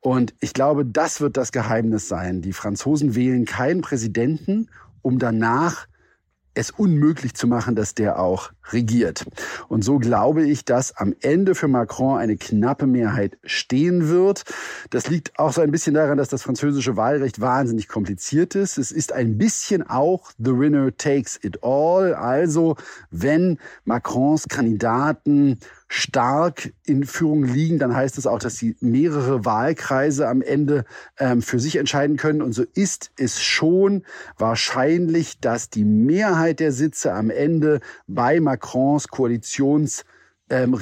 Und 0.01 0.33
ich 0.41 0.53
glaube, 0.53 0.86
das 0.86 1.21
wird 1.21 1.38
das 1.38 1.53
Geheimnis 1.53 2.07
sein. 2.07 2.41
Die 2.41 2.53
Franzosen 2.53 3.15
wählen 3.15 3.45
keinen 3.45 3.81
Präsidenten, 3.81 4.69
um 5.01 5.19
danach 5.19 5.88
es 6.57 6.71
unmöglich 6.71 7.36
zu 7.36 7.47
machen, 7.47 7.75
dass 7.75 7.93
der 7.93 8.19
auch 8.19 8.51
regiert. 8.71 9.25
Und 9.67 9.83
so 9.83 10.00
glaube 10.00 10.43
ich, 10.43 10.65
dass 10.65 10.95
am 10.97 11.13
Ende 11.21 11.55
für 11.55 11.67
Macron 11.67 12.17
eine 12.17 12.38
knappe 12.38 12.88
Mehrheit 12.88 13.38
stehen 13.43 14.09
wird. 14.09 14.43
Das 14.89 15.09
liegt 15.09 15.38
auch 15.39 15.53
so 15.53 15.62
ein 15.62 15.71
bisschen 15.71 15.93
daran, 15.93 16.17
dass 16.17 16.29
das 16.29 16.43
französische 16.43 16.97
Wahlrecht 16.97 17.39
wahnsinnig 17.41 17.88
kompliziert 17.88 18.55
ist. 18.55 18.77
Es 18.77 18.91
ist 18.91 19.13
ein 19.13 19.38
bisschen 19.38 19.88
auch 19.88 20.31
the 20.38 20.57
winner 20.57 20.95
takes 20.95 21.39
it 21.43 21.63
all. 21.63 22.13
Also 22.13 22.75
wenn 23.12 23.57
Macrons 23.86 24.47
Kandidaten 24.47 25.59
stark 25.89 26.74
in 26.86 27.05
Führung 27.05 27.43
liegen, 27.43 27.79
dann 27.79 27.95
heißt 27.95 28.17
es 28.17 28.27
auch, 28.27 28.39
dass 28.39 28.57
sie 28.57 28.75
mehrere 28.81 29.45
Wahlkreise 29.45 30.27
am 30.27 30.41
Ende 30.41 30.83
ähm, 31.17 31.41
für 31.41 31.59
sich 31.59 31.77
entscheiden 31.77 32.17
können. 32.17 32.41
Und 32.41 32.53
so 32.53 32.63
ist 32.74 33.12
es 33.17 33.41
schon 33.41 34.03
wahrscheinlich, 34.38 35.39
dass 35.39 35.69
die 35.69 35.86
Mehrheit 35.86 36.59
der 36.59 36.71
Sitze 36.74 37.13
am 37.13 37.29
Ende 37.29 37.79
bei 38.07 38.39
Macrons 38.57 39.07
Koalitions 39.07 40.03
ähm, 40.49 40.73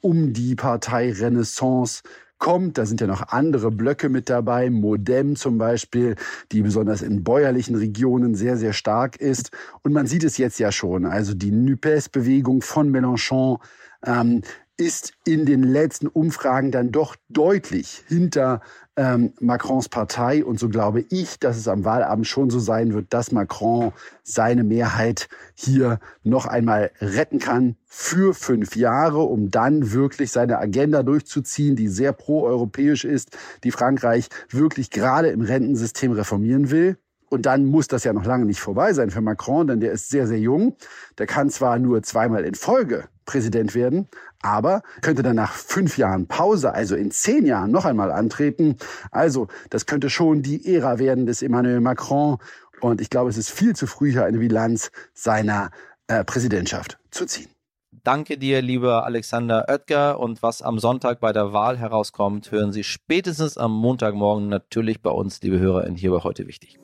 um 0.00 0.32
die 0.32 0.54
Partei 0.54 1.12
Renaissance 1.12 2.02
kommt. 2.38 2.78
Da 2.78 2.86
sind 2.86 3.00
ja 3.00 3.06
noch 3.06 3.28
andere 3.28 3.70
Blöcke 3.70 4.08
mit 4.08 4.30
dabei, 4.30 4.70
Modem 4.70 5.36
zum 5.36 5.58
Beispiel, 5.58 6.14
die 6.52 6.62
besonders 6.62 7.02
in 7.02 7.24
bäuerlichen 7.24 7.74
Regionen 7.74 8.34
sehr, 8.34 8.56
sehr 8.56 8.72
stark 8.72 9.16
ist. 9.16 9.50
Und 9.82 9.92
man 9.92 10.06
sieht 10.06 10.24
es 10.24 10.38
jetzt 10.38 10.58
ja 10.58 10.70
schon. 10.70 11.06
Also 11.06 11.34
die 11.34 11.50
NUPES-Bewegung 11.50 12.62
von 12.62 12.90
Mélenchon 12.90 13.58
ähm, 14.04 14.42
ist 14.82 15.12
in 15.24 15.46
den 15.46 15.62
letzten 15.62 16.08
Umfragen 16.08 16.72
dann 16.72 16.90
doch 16.90 17.14
deutlich 17.28 18.02
hinter 18.08 18.60
ähm, 18.96 19.32
Macrons 19.38 19.88
Partei. 19.88 20.44
Und 20.44 20.58
so 20.58 20.68
glaube 20.68 21.04
ich, 21.08 21.38
dass 21.38 21.56
es 21.56 21.68
am 21.68 21.84
Wahlabend 21.84 22.26
schon 22.26 22.50
so 22.50 22.58
sein 22.58 22.92
wird, 22.92 23.14
dass 23.14 23.30
Macron 23.30 23.92
seine 24.24 24.64
Mehrheit 24.64 25.28
hier 25.54 26.00
noch 26.24 26.46
einmal 26.46 26.90
retten 27.00 27.38
kann 27.38 27.76
für 27.86 28.34
fünf 28.34 28.74
Jahre, 28.74 29.20
um 29.20 29.52
dann 29.52 29.92
wirklich 29.92 30.32
seine 30.32 30.58
Agenda 30.58 31.04
durchzuziehen, 31.04 31.76
die 31.76 31.86
sehr 31.86 32.12
proeuropäisch 32.12 33.04
ist, 33.04 33.36
die 33.62 33.70
Frankreich 33.70 34.28
wirklich 34.50 34.90
gerade 34.90 35.28
im 35.28 35.42
Rentensystem 35.42 36.10
reformieren 36.10 36.72
will. 36.72 36.98
Und 37.30 37.46
dann 37.46 37.66
muss 37.66 37.86
das 37.86 38.02
ja 38.02 38.12
noch 38.12 38.26
lange 38.26 38.46
nicht 38.46 38.60
vorbei 38.60 38.92
sein 38.94 39.10
für 39.10 39.20
Macron, 39.20 39.68
denn 39.68 39.78
der 39.78 39.92
ist 39.92 40.10
sehr, 40.10 40.26
sehr 40.26 40.40
jung. 40.40 40.76
Der 41.18 41.26
kann 41.26 41.50
zwar 41.50 41.78
nur 41.78 42.02
zweimal 42.02 42.44
in 42.44 42.56
Folge 42.56 43.04
Präsident 43.24 43.74
werden, 43.74 44.08
aber 44.40 44.82
könnte 45.00 45.22
dann 45.22 45.36
nach 45.36 45.52
fünf 45.52 45.98
Jahren 45.98 46.26
Pause, 46.26 46.72
also 46.72 46.96
in 46.96 47.10
zehn 47.10 47.46
Jahren, 47.46 47.70
noch 47.70 47.84
einmal 47.84 48.10
antreten. 48.10 48.76
Also, 49.10 49.48
das 49.70 49.86
könnte 49.86 50.10
schon 50.10 50.42
die 50.42 50.74
Ära 50.74 50.98
werden 50.98 51.26
des 51.26 51.42
Emmanuel 51.42 51.80
Macron. 51.80 52.38
Und 52.80 53.00
ich 53.00 53.10
glaube, 53.10 53.30
es 53.30 53.36
ist 53.36 53.50
viel 53.50 53.76
zu 53.76 53.86
früh, 53.86 54.10
hier 54.10 54.24
eine 54.24 54.38
Bilanz 54.38 54.90
seiner 55.14 55.70
äh, 56.08 56.24
Präsidentschaft 56.24 56.98
zu 57.10 57.26
ziehen. 57.26 57.48
Danke 58.04 58.36
dir, 58.36 58.62
lieber 58.62 59.04
Alexander 59.04 59.66
Oetker. 59.68 60.18
Und 60.18 60.42
was 60.42 60.60
am 60.60 60.80
Sonntag 60.80 61.20
bei 61.20 61.32
der 61.32 61.52
Wahl 61.52 61.78
herauskommt, 61.78 62.50
hören 62.50 62.72
Sie 62.72 62.82
spätestens 62.82 63.56
am 63.56 63.72
Montagmorgen 63.72 64.48
natürlich 64.48 65.02
bei 65.02 65.10
uns, 65.10 65.40
liebe 65.42 65.60
Hörer, 65.60 65.86
in 65.86 65.94
hier 65.94 66.10
bei 66.10 66.18
heute 66.18 66.48
wichtig. 66.48 66.78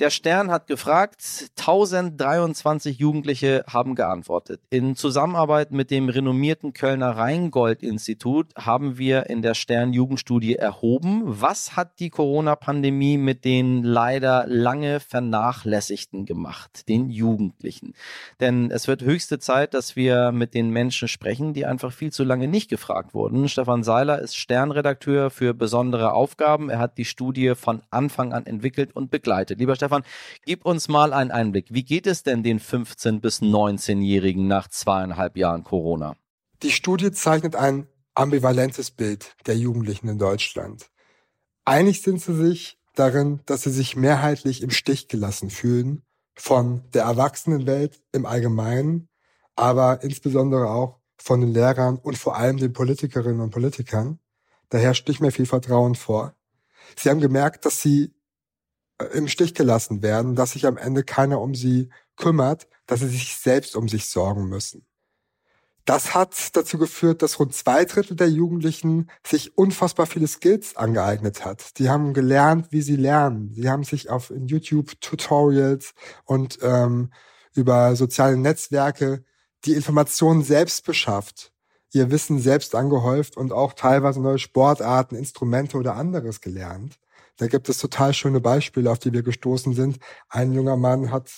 Der 0.00 0.10
Stern 0.10 0.50
hat 0.50 0.66
gefragt, 0.66 1.50
1023 1.56 2.98
Jugendliche 2.98 3.64
haben 3.68 3.94
geantwortet. 3.94 4.60
In 4.68 4.96
Zusammenarbeit 4.96 5.70
mit 5.70 5.92
dem 5.92 6.08
renommierten 6.08 6.72
Kölner 6.72 7.10
Rheingold-Institut 7.10 8.48
haben 8.56 8.98
wir 8.98 9.30
in 9.30 9.40
der 9.40 9.54
Stern-Jugendstudie 9.54 10.56
erhoben, 10.56 11.22
was 11.24 11.76
hat 11.76 12.00
die 12.00 12.10
Corona-Pandemie 12.10 13.18
mit 13.18 13.44
den 13.44 13.84
leider 13.84 14.46
lange 14.48 14.98
vernachlässigten 14.98 16.26
gemacht, 16.26 16.88
den 16.88 17.08
Jugendlichen. 17.08 17.94
Denn 18.40 18.72
es 18.72 18.88
wird 18.88 19.02
höchste 19.02 19.38
Zeit, 19.38 19.74
dass 19.74 19.94
wir 19.94 20.32
mit 20.32 20.54
den 20.54 20.70
Menschen 20.70 21.06
sprechen, 21.06 21.54
die 21.54 21.66
einfach 21.66 21.92
viel 21.92 22.10
zu 22.10 22.24
lange 22.24 22.48
nicht 22.48 22.68
gefragt 22.68 23.14
wurden. 23.14 23.48
Stefan 23.48 23.84
Seiler 23.84 24.18
ist 24.18 24.34
Sternredakteur 24.34 25.30
für 25.30 25.54
besondere 25.54 26.14
Aufgaben. 26.14 26.68
Er 26.68 26.80
hat 26.80 26.98
die 26.98 27.04
Studie 27.04 27.54
von 27.54 27.82
Anfang 27.90 28.32
an 28.32 28.44
entwickelt 28.44 28.90
und 28.96 29.12
begleitet. 29.12 29.60
Lieber 29.60 29.76
Stefan, 29.84 30.02
gib 30.46 30.64
uns 30.64 30.88
mal 30.88 31.12
einen 31.12 31.30
Einblick. 31.30 31.66
Wie 31.68 31.84
geht 31.84 32.06
es 32.06 32.22
denn 32.22 32.42
den 32.42 32.58
15- 32.58 33.20
bis 33.20 33.42
19-Jährigen 33.42 34.46
nach 34.46 34.68
zweieinhalb 34.68 35.36
Jahren 35.36 35.62
Corona? 35.62 36.16
Die 36.62 36.70
Studie 36.70 37.12
zeichnet 37.12 37.54
ein 37.54 37.86
ambivalentes 38.14 38.90
Bild 38.90 39.36
der 39.46 39.58
Jugendlichen 39.58 40.08
in 40.08 40.16
Deutschland. 40.16 40.88
Einig 41.66 42.00
sind 42.00 42.22
sie 42.22 42.34
sich 42.34 42.78
darin, 42.94 43.40
dass 43.44 43.62
sie 43.62 43.70
sich 43.70 43.94
mehrheitlich 43.94 44.62
im 44.62 44.70
Stich 44.70 45.08
gelassen 45.08 45.50
fühlen 45.50 46.02
von 46.34 46.82
der 46.94 47.02
Erwachsenenwelt 47.02 48.00
im 48.12 48.24
Allgemeinen, 48.24 49.10
aber 49.56 50.02
insbesondere 50.02 50.70
auch 50.70 50.98
von 51.18 51.42
den 51.42 51.52
Lehrern 51.52 51.98
und 51.98 52.16
vor 52.16 52.36
allem 52.36 52.56
den 52.56 52.72
Politikerinnen 52.72 53.42
und 53.42 53.50
Politikern. 53.50 54.18
Da 54.70 54.78
herrscht 54.78 55.06
nicht 55.08 55.20
mehr 55.20 55.32
viel 55.32 55.46
Vertrauen 55.46 55.94
vor. 55.94 56.34
Sie 56.96 57.10
haben 57.10 57.20
gemerkt, 57.20 57.66
dass 57.66 57.82
sie 57.82 58.13
im 59.12 59.28
Stich 59.28 59.54
gelassen 59.54 60.02
werden, 60.02 60.34
dass 60.34 60.52
sich 60.52 60.66
am 60.66 60.76
Ende 60.76 61.04
keiner 61.04 61.40
um 61.40 61.54
sie 61.54 61.90
kümmert, 62.16 62.68
dass 62.86 63.00
sie 63.00 63.08
sich 63.08 63.36
selbst 63.36 63.76
um 63.76 63.88
sich 63.88 64.08
sorgen 64.08 64.48
müssen. 64.48 64.86
Das 65.84 66.14
hat 66.14 66.56
dazu 66.56 66.78
geführt, 66.78 67.20
dass 67.20 67.38
rund 67.38 67.54
zwei 67.54 67.84
Drittel 67.84 68.16
der 68.16 68.30
Jugendlichen 68.30 69.10
sich 69.26 69.58
unfassbar 69.58 70.06
viele 70.06 70.26
Skills 70.26 70.76
angeeignet 70.76 71.44
hat. 71.44 71.78
Die 71.78 71.90
haben 71.90 72.14
gelernt, 72.14 72.68
wie 72.70 72.80
sie 72.80 72.96
lernen. 72.96 73.52
Sie 73.52 73.68
haben 73.68 73.84
sich 73.84 74.08
auf 74.08 74.32
YouTube 74.34 74.98
Tutorials 75.02 75.92
und 76.24 76.58
ähm, 76.62 77.12
über 77.54 77.96
soziale 77.96 78.38
Netzwerke 78.38 79.24
die 79.66 79.74
Informationen 79.74 80.42
selbst 80.42 80.86
beschafft, 80.86 81.52
ihr 81.94 82.10
Wissen 82.10 82.38
selbst 82.38 82.74
angehäuft 82.74 83.36
und 83.36 83.52
auch 83.52 83.72
teilweise 83.72 84.20
neue 84.20 84.38
Sportarten, 84.38 85.16
Instrumente 85.16 85.76
oder 85.76 85.96
anderes 85.96 86.40
gelernt. 86.40 86.98
Da 87.36 87.46
gibt 87.46 87.68
es 87.68 87.78
total 87.78 88.14
schöne 88.14 88.40
Beispiele, 88.40 88.90
auf 88.90 88.98
die 88.98 89.12
wir 89.12 89.22
gestoßen 89.22 89.74
sind. 89.74 89.98
Ein 90.28 90.52
junger 90.52 90.76
Mann 90.76 91.10
hat 91.10 91.30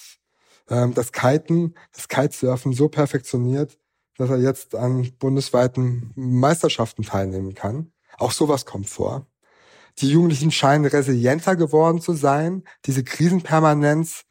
ähm, 0.68 0.94
das 0.94 1.12
Kiten, 1.12 1.74
das 1.92 2.08
Kitesurfen 2.08 2.72
so 2.72 2.88
perfektioniert, 2.88 3.78
dass 4.16 4.30
er 4.30 4.38
jetzt 4.38 4.74
an 4.74 5.12
bundesweiten 5.18 6.12
Meisterschaften 6.14 7.02
teilnehmen 7.02 7.54
kann. 7.54 7.92
Auch 8.18 8.32
sowas 8.32 8.64
kommt 8.64 8.88
vor. 8.88 9.26
Die 9.98 10.10
Jugendlichen 10.10 10.50
scheinen 10.50 10.84
resilienter 10.84 11.56
geworden 11.56 12.00
zu 12.00 12.12
sein. 12.12 12.64
Diese 12.84 13.04
Krisenpermanenz 13.04 14.24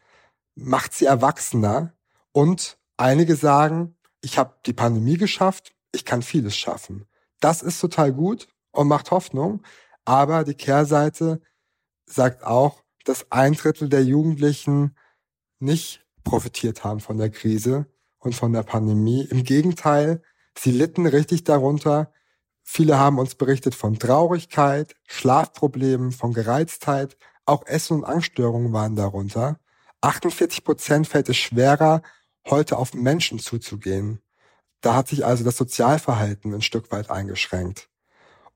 macht 0.56 0.94
sie 0.94 1.06
erwachsener. 1.06 1.94
Und 2.32 2.78
einige 2.98 3.36
sagen, 3.36 3.96
ich 4.22 4.38
habe 4.38 4.56
die 4.66 4.74
Pandemie 4.74 5.18
geschafft, 5.18 5.75
ich 5.96 6.06
kann 6.06 6.22
vieles 6.22 6.56
schaffen. 6.56 7.08
Das 7.40 7.62
ist 7.62 7.80
total 7.80 8.14
gut 8.14 8.48
und 8.72 8.88
macht 8.88 9.12
Hoffnung. 9.12 9.64
Aber 10.06 10.44
die 10.44 10.54
Kehrseite 10.54 11.42
sagt 12.06 12.44
auch, 12.44 12.84
dass 13.06 13.32
ein 13.32 13.54
Drittel 13.54 13.90
der 13.90 14.04
Jugendlichen 14.04 14.96
nicht 15.60 16.06
profitiert 16.24 16.84
haben 16.84 17.00
von 17.00 17.18
der 17.18 17.30
Krise 17.30 17.88
und 18.20 18.36
von 18.36 18.54
der 18.54 18.64
Pandemie. 18.64 19.26
Im 19.30 19.44
Gegenteil, 19.44 20.22
sie 20.58 20.72
litten 20.72 21.06
richtig 21.08 21.44
darunter. 21.44 22.12
Viele 22.64 23.00
haben 23.00 23.20
uns 23.20 23.36
berichtet 23.36 23.76
von 23.76 23.98
Traurigkeit, 24.00 24.96
Schlafproblemen, 25.08 26.12
von 26.12 26.34
Gereiztheit. 26.34 27.18
Auch 27.46 27.66
Essen- 27.68 27.98
und 27.98 28.06
Angststörungen 28.06 28.74
waren 28.74 28.96
darunter. 28.96 29.60
48 30.02 30.64
Prozent 30.64 31.08
fällt 31.08 31.30
es 31.30 31.38
schwerer, 31.38 32.02
heute 32.48 32.78
auf 32.78 32.94
Menschen 32.94 33.40
zuzugehen. 33.40 34.20
Da 34.86 34.94
hat 34.94 35.08
sich 35.08 35.26
also 35.26 35.44
das 35.44 35.58
Sozialverhalten 35.58 36.54
ein 36.54 36.62
Stück 36.62 36.92
weit 36.92 37.10
eingeschränkt. 37.10 37.90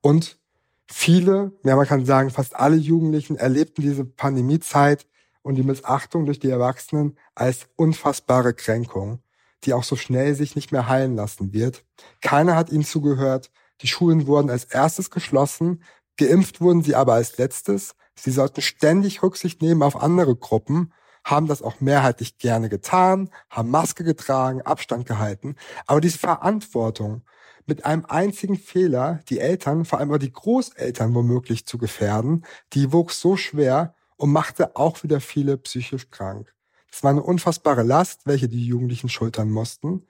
Und 0.01 0.37
viele, 0.85 1.53
ja 1.63 1.75
man 1.75 1.87
kann 1.87 2.05
sagen 2.05 2.29
fast 2.29 2.55
alle 2.55 2.75
Jugendlichen 2.75 3.35
erlebten 3.35 3.81
diese 3.81 4.05
Pandemiezeit 4.05 5.07
und 5.41 5.55
die 5.55 5.63
Missachtung 5.63 6.27
durch 6.27 6.37
die 6.37 6.51
Erwachsenen 6.51 7.17
als 7.33 7.67
unfassbare 7.77 8.53
Kränkung, 8.53 9.23
die 9.63 9.73
auch 9.73 9.83
so 9.83 9.95
schnell 9.95 10.35
sich 10.35 10.55
nicht 10.55 10.71
mehr 10.71 10.87
heilen 10.87 11.15
lassen 11.15 11.51
wird. 11.51 11.83
Keiner 12.21 12.55
hat 12.55 12.69
ihnen 12.69 12.85
zugehört. 12.85 13.49
Die 13.81 13.87
Schulen 13.87 14.27
wurden 14.27 14.51
als 14.51 14.65
erstes 14.65 15.09
geschlossen, 15.09 15.81
geimpft 16.17 16.61
wurden 16.61 16.83
sie 16.83 16.93
aber 16.93 17.13
als 17.13 17.39
letztes. 17.39 17.95
Sie 18.13 18.29
sollten 18.29 18.61
ständig 18.61 19.23
Rücksicht 19.23 19.63
nehmen 19.63 19.81
auf 19.81 19.99
andere 19.99 20.35
Gruppen, 20.35 20.93
haben 21.29 21.47
das 21.47 21.61
auch 21.61 21.79
mehrheitlich 21.79 22.37
gerne 22.37 22.69
getan, 22.69 23.29
haben 23.49 23.69
Maske 23.69 24.03
getragen, 24.03 24.61
Abstand 24.61 25.05
gehalten. 25.05 25.55
Aber 25.85 26.01
diese 26.01 26.17
Verantwortung, 26.17 27.23
mit 27.69 27.85
einem 27.85 28.05
einzigen 28.07 28.57
Fehler 28.57 29.19
die 29.29 29.39
Eltern, 29.39 29.85
vor 29.85 29.99
allem 29.99 30.11
auch 30.11 30.17
die 30.17 30.33
Großeltern 30.33 31.13
womöglich 31.13 31.65
zu 31.65 31.77
gefährden, 31.77 32.45
die 32.73 32.91
wuchs 32.91 33.21
so 33.21 33.37
schwer 33.37 33.93
und 34.17 34.31
machte 34.31 34.75
auch 34.75 35.03
wieder 35.03 35.21
viele 35.21 35.57
psychisch 35.57 36.09
krank. 36.09 36.53
Es 36.91 37.03
war 37.03 37.11
eine 37.11 37.21
unfassbare 37.21 37.83
Last, 37.83 38.21
welche 38.25 38.49
die 38.49 38.65
Jugendlichen 38.65 39.07
schultern 39.07 39.51
mussten. 39.51 40.07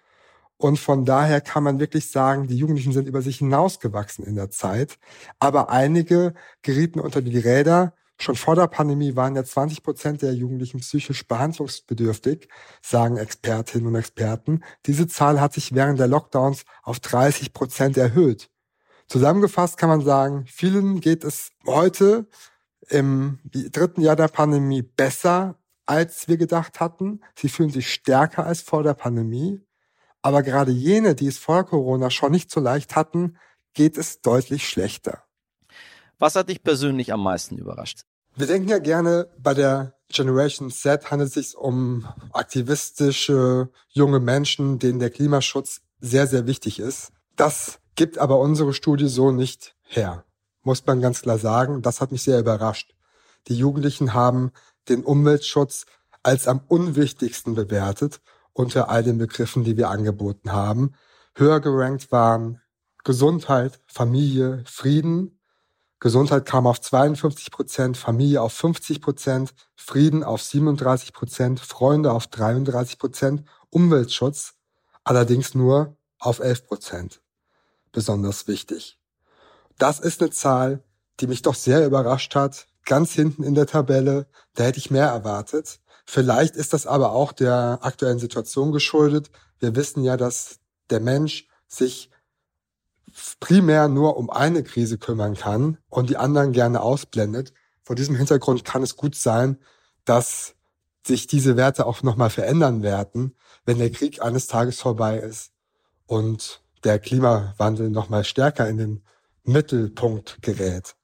Und 0.57 0.79
von 0.79 1.05
daher 1.05 1.41
kann 1.41 1.63
man 1.63 1.79
wirklich 1.79 2.09
sagen, 2.09 2.47
die 2.47 2.57
Jugendlichen 2.57 2.91
sind 2.91 3.07
über 3.07 3.21
sich 3.21 3.37
hinausgewachsen 3.37 4.25
in 4.25 4.35
der 4.35 4.49
Zeit. 4.49 4.97
Aber 5.39 5.69
einige 5.69 6.33
gerieten 6.61 6.99
unter 6.99 7.21
die 7.21 7.37
Räder 7.37 7.93
Schon 8.21 8.35
vor 8.35 8.55
der 8.55 8.67
Pandemie 8.67 9.15
waren 9.15 9.35
ja 9.35 9.45
20 9.45 9.81
Prozent 9.81 10.21
der 10.21 10.33
Jugendlichen 10.33 10.81
psychisch 10.81 11.25
behandlungsbedürftig, 11.25 12.49
sagen 12.81 13.15
Expertinnen 13.15 13.87
und 13.87 13.95
Experten. 13.95 14.61
Diese 14.85 15.07
Zahl 15.07 15.39
hat 15.39 15.53
sich 15.53 15.73
während 15.73 15.99
der 15.99 16.07
Lockdowns 16.07 16.65
auf 16.83 16.99
30 16.99 17.53
Prozent 17.53 17.95
erhöht. 17.95 18.49
Zusammengefasst 19.07 19.77
kann 19.77 19.87
man 19.87 20.01
sagen, 20.01 20.45
vielen 20.47 20.99
geht 20.99 21.23
es 21.23 21.51
heute 21.65 22.27
im 22.89 23.39
dritten 23.45 24.01
Jahr 24.01 24.17
der 24.17 24.27
Pandemie 24.27 24.81
besser, 24.81 25.57
als 25.85 26.27
wir 26.27 26.37
gedacht 26.37 26.81
hatten. 26.81 27.21
Sie 27.35 27.47
fühlen 27.47 27.69
sich 27.69 27.91
stärker 27.91 28.45
als 28.45 28.61
vor 28.61 28.83
der 28.83 28.95
Pandemie. 28.95 29.61
Aber 30.21 30.43
gerade 30.43 30.71
jene, 30.71 31.15
die 31.15 31.27
es 31.27 31.37
vor 31.37 31.63
Corona 31.65 32.09
schon 32.09 32.33
nicht 32.33 32.51
so 32.51 32.59
leicht 32.59 32.97
hatten, 32.97 33.37
geht 33.73 33.97
es 33.97 34.19
deutlich 34.21 34.67
schlechter. 34.67 35.23
Was 36.17 36.35
hat 36.35 36.49
dich 36.49 36.63
persönlich 36.63 37.13
am 37.13 37.23
meisten 37.23 37.57
überrascht? 37.57 38.01
Wir 38.39 38.47
denken 38.47 38.69
ja 38.69 38.79
gerne 38.79 39.27
bei 39.37 39.53
der 39.53 39.95
Generation 40.07 40.71
Z 40.71 41.11
handelt 41.11 41.27
es 41.27 41.33
sich 41.33 41.57
um 41.57 42.07
aktivistische 42.31 43.67
junge 43.89 44.21
Menschen, 44.21 44.79
denen 44.79 44.99
der 44.99 45.09
Klimaschutz 45.09 45.81
sehr, 45.99 46.25
sehr 46.25 46.47
wichtig 46.47 46.79
ist. 46.79 47.11
Das 47.35 47.79
gibt 47.95 48.17
aber 48.17 48.39
unsere 48.39 48.73
Studie 48.73 49.09
so 49.09 49.31
nicht 49.31 49.75
her, 49.81 50.23
muss 50.63 50.85
man 50.85 51.01
ganz 51.01 51.21
klar 51.21 51.37
sagen. 51.37 51.81
Das 51.81 51.99
hat 51.99 52.13
mich 52.13 52.23
sehr 52.23 52.39
überrascht. 52.39 52.95
Die 53.49 53.57
Jugendlichen 53.57 54.13
haben 54.13 54.51
den 54.87 55.03
Umweltschutz 55.03 55.85
als 56.23 56.47
am 56.47 56.61
unwichtigsten 56.65 57.55
bewertet 57.55 58.21
unter 58.53 58.87
all 58.87 59.03
den 59.03 59.17
Begriffen, 59.17 59.65
die 59.65 59.75
wir 59.75 59.89
angeboten 59.89 60.53
haben. 60.53 60.93
Höher 61.35 61.59
gerankt 61.59 62.09
waren 62.13 62.61
Gesundheit, 63.03 63.81
Familie, 63.85 64.63
Frieden. 64.65 65.38
Gesundheit 65.99 66.45
kam 66.45 66.65
auf 66.65 66.79
52 66.79 67.51
Prozent, 67.51 67.97
Familie 67.97 68.41
auf 68.41 68.53
50 68.53 69.01
Prozent, 69.01 69.53
Frieden 69.75 70.23
auf 70.23 70.41
37 70.41 71.13
Prozent, 71.13 71.59
Freunde 71.59 72.11
auf 72.13 72.27
33 72.27 72.97
Prozent, 72.97 73.43
Umweltschutz 73.69 74.53
allerdings 75.03 75.55
nur 75.55 75.97
auf 76.19 76.39
11 76.39 76.67
Prozent. 76.67 77.21
Besonders 77.91 78.47
wichtig. 78.47 78.99
Das 79.77 79.99
ist 79.99 80.21
eine 80.21 80.31
Zahl, 80.31 80.83
die 81.19 81.27
mich 81.27 81.41
doch 81.41 81.55
sehr 81.55 81.85
überrascht 81.85 82.35
hat. 82.35 82.67
Ganz 82.85 83.13
hinten 83.13 83.43
in 83.43 83.55
der 83.55 83.67
Tabelle, 83.67 84.27
da 84.55 84.65
hätte 84.65 84.77
ich 84.77 84.91
mehr 84.91 85.07
erwartet. 85.07 85.79
Vielleicht 86.05 86.55
ist 86.55 86.73
das 86.73 86.85
aber 86.85 87.11
auch 87.11 87.31
der 87.31 87.79
aktuellen 87.81 88.19
Situation 88.19 88.71
geschuldet. 88.71 89.29
Wir 89.59 89.75
wissen 89.75 90.03
ja, 90.03 90.17
dass 90.17 90.59
der 90.89 90.99
Mensch 90.99 91.47
sich 91.67 92.09
primär 93.39 93.87
nur 93.87 94.17
um 94.17 94.29
eine 94.29 94.63
Krise 94.63 94.97
kümmern 94.97 95.35
kann 95.35 95.77
und 95.89 96.09
die 96.09 96.17
anderen 96.17 96.51
gerne 96.51 96.81
ausblendet. 96.81 97.53
Vor 97.83 97.95
diesem 97.95 98.15
Hintergrund 98.15 98.65
kann 98.65 98.83
es 98.83 98.95
gut 98.95 99.15
sein, 99.15 99.57
dass 100.05 100.55
sich 101.05 101.27
diese 101.27 101.57
Werte 101.57 101.85
auch 101.85 102.03
nochmal 102.03 102.29
verändern 102.29 102.83
werden, 102.83 103.35
wenn 103.65 103.79
der 103.79 103.91
Krieg 103.91 104.21
eines 104.21 104.47
Tages 104.47 104.79
vorbei 104.79 105.17
ist 105.17 105.51
und 106.05 106.61
der 106.83 106.99
Klimawandel 106.99 107.89
nochmal 107.89 108.23
stärker 108.23 108.67
in 108.67 108.77
den 108.77 109.03
Mittelpunkt 109.43 110.41
gerät. 110.41 110.95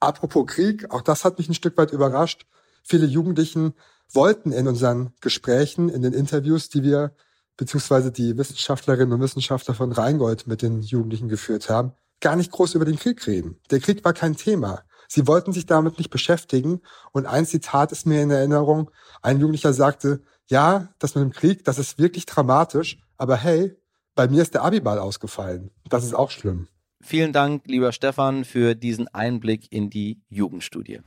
Apropos 0.00 0.46
Krieg, 0.46 0.90
auch 0.90 1.02
das 1.02 1.24
hat 1.24 1.38
mich 1.38 1.48
ein 1.48 1.54
Stück 1.54 1.76
weit 1.78 1.92
überrascht. 1.92 2.46
Viele 2.82 3.06
Jugendlichen 3.06 3.74
wollten 4.12 4.52
in 4.52 4.68
unseren 4.68 5.12
Gesprächen, 5.20 5.88
in 5.88 6.02
den 6.02 6.12
Interviews, 6.12 6.68
die 6.68 6.82
wir 6.82 7.14
beziehungsweise 7.56 8.12
die 8.12 8.36
Wissenschaftlerinnen 8.36 9.12
und 9.12 9.20
Wissenschaftler 9.20 9.74
von 9.74 9.92
Rheingold 9.92 10.46
mit 10.46 10.62
den 10.62 10.82
Jugendlichen 10.82 11.28
geführt 11.28 11.70
haben, 11.70 11.92
gar 12.20 12.36
nicht 12.36 12.50
groß 12.50 12.74
über 12.74 12.84
den 12.84 12.98
Krieg 12.98 13.26
reden. 13.26 13.60
Der 13.70 13.80
Krieg 13.80 14.04
war 14.04 14.12
kein 14.12 14.36
Thema. 14.36 14.82
Sie 15.08 15.26
wollten 15.26 15.52
sich 15.52 15.66
damit 15.66 15.98
nicht 15.98 16.10
beschäftigen. 16.10 16.80
Und 17.12 17.26
ein 17.26 17.46
Zitat 17.46 17.92
ist 17.92 18.06
mir 18.06 18.22
in 18.22 18.30
Erinnerung. 18.30 18.90
Ein 19.22 19.38
Jugendlicher 19.38 19.72
sagte, 19.72 20.22
ja, 20.46 20.88
das 20.98 21.14
mit 21.14 21.22
dem 21.22 21.32
Krieg, 21.32 21.64
das 21.64 21.78
ist 21.78 21.98
wirklich 21.98 22.26
dramatisch, 22.26 22.98
aber 23.16 23.36
hey, 23.36 23.76
bei 24.14 24.28
mir 24.28 24.42
ist 24.42 24.54
der 24.54 24.62
Abiball 24.62 24.98
ausgefallen. 24.98 25.70
Das 25.88 26.04
ist 26.04 26.14
auch 26.14 26.30
schlimm. 26.30 26.68
Vielen 27.00 27.32
Dank, 27.32 27.66
lieber 27.66 27.92
Stefan, 27.92 28.44
für 28.44 28.74
diesen 28.74 29.08
Einblick 29.08 29.70
in 29.70 29.90
die 29.90 30.22
Jugendstudie. 30.28 31.00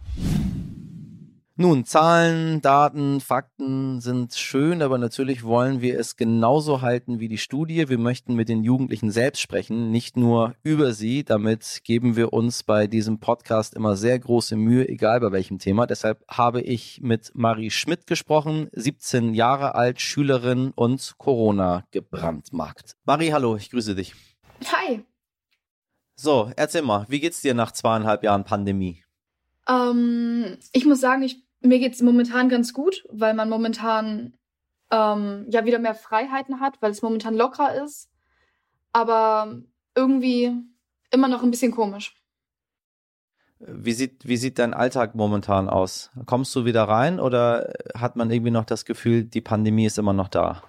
Nun, 1.59 1.85
Zahlen, 1.85 2.61
Daten, 2.61 3.19
Fakten 3.19 3.99
sind 3.99 4.35
schön, 4.35 4.83
aber 4.83 4.99
natürlich 4.99 5.43
wollen 5.43 5.81
wir 5.81 5.99
es 5.99 6.15
genauso 6.15 6.83
halten 6.83 7.19
wie 7.19 7.29
die 7.29 7.39
Studie. 7.39 7.89
Wir 7.89 7.97
möchten 7.97 8.35
mit 8.35 8.47
den 8.47 8.63
Jugendlichen 8.63 9.09
selbst 9.09 9.41
sprechen, 9.41 9.89
nicht 9.89 10.17
nur 10.17 10.53
über 10.61 10.93
sie. 10.93 11.23
Damit 11.23 11.81
geben 11.83 12.15
wir 12.15 12.31
uns 12.31 12.61
bei 12.61 12.85
diesem 12.85 13.19
Podcast 13.19 13.73
immer 13.73 13.95
sehr 13.95 14.19
große 14.19 14.55
Mühe, 14.55 14.87
egal 14.87 15.19
bei 15.19 15.31
welchem 15.31 15.57
Thema. 15.57 15.87
Deshalb 15.87 16.23
habe 16.27 16.61
ich 16.61 17.01
mit 17.01 17.31
Marie 17.33 17.71
Schmidt 17.71 18.05
gesprochen, 18.05 18.69
17 18.73 19.33
Jahre 19.33 19.73
alt, 19.73 19.99
Schülerin 19.99 20.73
und 20.75 21.15
Corona 21.17 21.85
gebrandmarkt. 21.89 22.97
Marie, 23.03 23.33
hallo, 23.33 23.55
ich 23.55 23.71
grüße 23.71 23.95
dich. 23.95 24.13
Hi. 24.71 25.03
So, 26.15 26.51
erzähl 26.55 26.83
mal, 26.83 27.07
wie 27.09 27.19
geht's 27.19 27.41
dir 27.41 27.55
nach 27.55 27.71
zweieinhalb 27.71 28.21
Jahren 28.21 28.43
Pandemie? 28.43 29.03
Ähm, 29.67 30.59
ich 30.71 30.85
muss 30.85 31.01
sagen, 31.01 31.23
ich 31.23 31.46
mir 31.61 31.79
geht 31.79 31.93
es 31.93 32.01
momentan 32.01 32.49
ganz 32.49 32.73
gut, 32.73 33.05
weil 33.09 33.33
man 33.33 33.49
momentan 33.49 34.33
ähm, 34.91 35.45
ja 35.49 35.65
wieder 35.65 35.79
mehr 35.79 35.95
Freiheiten 35.95 36.59
hat, 36.59 36.81
weil 36.81 36.91
es 36.91 37.01
momentan 37.01 37.35
lockerer 37.35 37.83
ist. 37.83 38.09
Aber 38.93 39.61
irgendwie 39.95 40.51
immer 41.11 41.27
noch 41.27 41.43
ein 41.43 41.51
bisschen 41.51 41.71
komisch. 41.71 42.15
Wie 43.59 43.93
sieht, 43.93 44.27
wie 44.27 44.37
sieht 44.37 44.59
dein 44.59 44.75
Alltag 44.75 45.15
momentan 45.15 45.67
aus? 45.67 46.11
Kommst 46.27 46.55
du 46.55 46.65
wieder 46.65 46.83
rein 46.83 47.19
oder 47.19 47.73
hat 47.95 48.15
man 48.15 48.29
irgendwie 48.29 48.51
noch 48.51 48.65
das 48.65 48.85
Gefühl, 48.85 49.23
die 49.23 49.41
Pandemie 49.41 49.85
ist 49.85 49.97
immer 49.97 50.13
noch 50.13 50.27
da? 50.27 50.63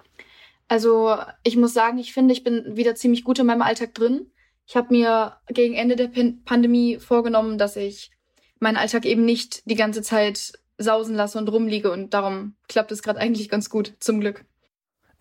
Also 0.67 1.15
ich 1.43 1.55
muss 1.55 1.73
sagen, 1.73 1.99
ich 1.99 2.13
finde, 2.13 2.33
ich 2.33 2.43
bin 2.43 2.75
wieder 2.75 2.95
ziemlich 2.95 3.23
gut 3.23 3.39
in 3.39 3.45
meinem 3.45 3.61
Alltag 3.61 3.93
drin. 3.93 4.31
Ich 4.65 4.75
habe 4.75 4.93
mir 4.93 5.37
gegen 5.47 5.75
Ende 5.75 5.95
der 5.95 6.09
Pandemie 6.45 6.97
vorgenommen, 6.97 7.57
dass 7.57 7.75
ich 7.75 8.11
meinen 8.59 8.77
Alltag 8.77 9.05
eben 9.05 9.25
nicht 9.25 9.67
die 9.69 9.75
ganze 9.75 10.01
Zeit 10.01 10.53
sausen 10.79 11.15
lasse 11.15 11.37
und 11.37 11.49
rumliege 11.49 11.91
und 11.91 12.13
darum 12.13 12.55
klappt 12.67 12.91
es 12.91 13.03
gerade 13.03 13.19
eigentlich 13.19 13.49
ganz 13.49 13.69
gut, 13.69 13.93
zum 13.99 14.19
Glück. 14.19 14.45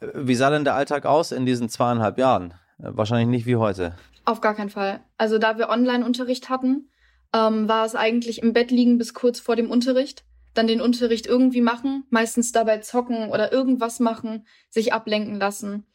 Wie 0.01 0.35
sah 0.35 0.51
denn 0.51 0.65
der 0.65 0.75
Alltag 0.75 1.05
aus 1.05 1.33
in 1.33 1.45
diesen 1.45 1.69
zweieinhalb 1.69 2.19
Jahren? 2.19 2.55
Wahrscheinlich 2.79 3.29
nicht 3.29 3.47
wie 3.47 3.57
heute. 3.57 3.97
Auf 4.25 4.41
gar 4.41 4.55
keinen 4.55 4.71
Fall. 4.71 5.01
Also 5.17 5.39
da 5.39 5.59
wir 5.59 5.69
Online-Unterricht 5.69 6.49
hatten, 6.49 6.91
ähm, 7.35 7.69
war 7.69 7.85
es 7.85 7.95
eigentlich 7.95 8.43
im 8.43 8.53
Bett 8.53 8.71
liegen 8.71 8.99
bis 8.99 9.15
kurz 9.15 9.41
vor 9.41 9.57
dem 9.57 9.71
Unterricht, 9.71 10.25
dann 10.55 10.67
den 10.67 10.81
Unterricht 10.81 11.27
irgendwie 11.27 11.61
machen, 11.61 12.05
meistens 12.11 12.53
dabei 12.53 12.79
zocken 12.79 13.31
oder 13.31 13.53
irgendwas 13.53 14.01
machen, 14.01 14.47
sich 14.71 14.93
ablenken 14.93 15.39
lassen. 15.39 15.87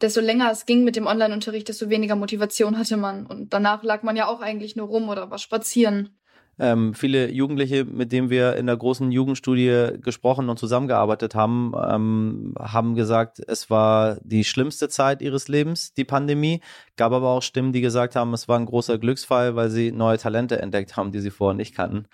Desto 0.00 0.20
länger 0.20 0.50
es 0.52 0.64
ging 0.64 0.84
mit 0.84 0.94
dem 0.94 1.06
Online-Unterricht, 1.06 1.68
desto 1.68 1.88
weniger 1.88 2.14
Motivation 2.14 2.78
hatte 2.78 2.96
man. 2.96 3.26
Und 3.26 3.52
danach 3.52 3.82
lag 3.82 4.02
man 4.02 4.16
ja 4.16 4.28
auch 4.28 4.40
eigentlich 4.40 4.76
nur 4.76 4.86
rum 4.86 5.08
oder 5.08 5.30
war 5.30 5.38
spazieren. 5.38 6.17
Ähm, 6.58 6.94
viele 6.94 7.30
Jugendliche, 7.30 7.84
mit 7.84 8.12
denen 8.12 8.30
wir 8.30 8.56
in 8.56 8.66
der 8.66 8.76
großen 8.76 9.10
Jugendstudie 9.10 9.98
gesprochen 10.00 10.48
und 10.48 10.58
zusammengearbeitet 10.58 11.34
haben, 11.34 11.72
ähm, 11.88 12.54
haben 12.58 12.94
gesagt, 12.94 13.40
es 13.46 13.70
war 13.70 14.18
die 14.22 14.44
schlimmste 14.44 14.88
Zeit 14.88 15.22
ihres 15.22 15.48
Lebens, 15.48 15.94
die 15.94 16.04
Pandemie. 16.04 16.60
Gab 16.96 17.12
aber 17.12 17.28
auch 17.28 17.42
Stimmen, 17.42 17.72
die 17.72 17.80
gesagt 17.80 18.16
haben, 18.16 18.34
es 18.34 18.48
war 18.48 18.58
ein 18.58 18.66
großer 18.66 18.98
Glücksfall, 18.98 19.56
weil 19.56 19.70
sie 19.70 19.92
neue 19.92 20.18
Talente 20.18 20.60
entdeckt 20.60 20.96
haben, 20.96 21.12
die 21.12 21.20
sie 21.20 21.30
vorher 21.30 21.56
nicht 21.56 21.74
kannten. 21.74 22.06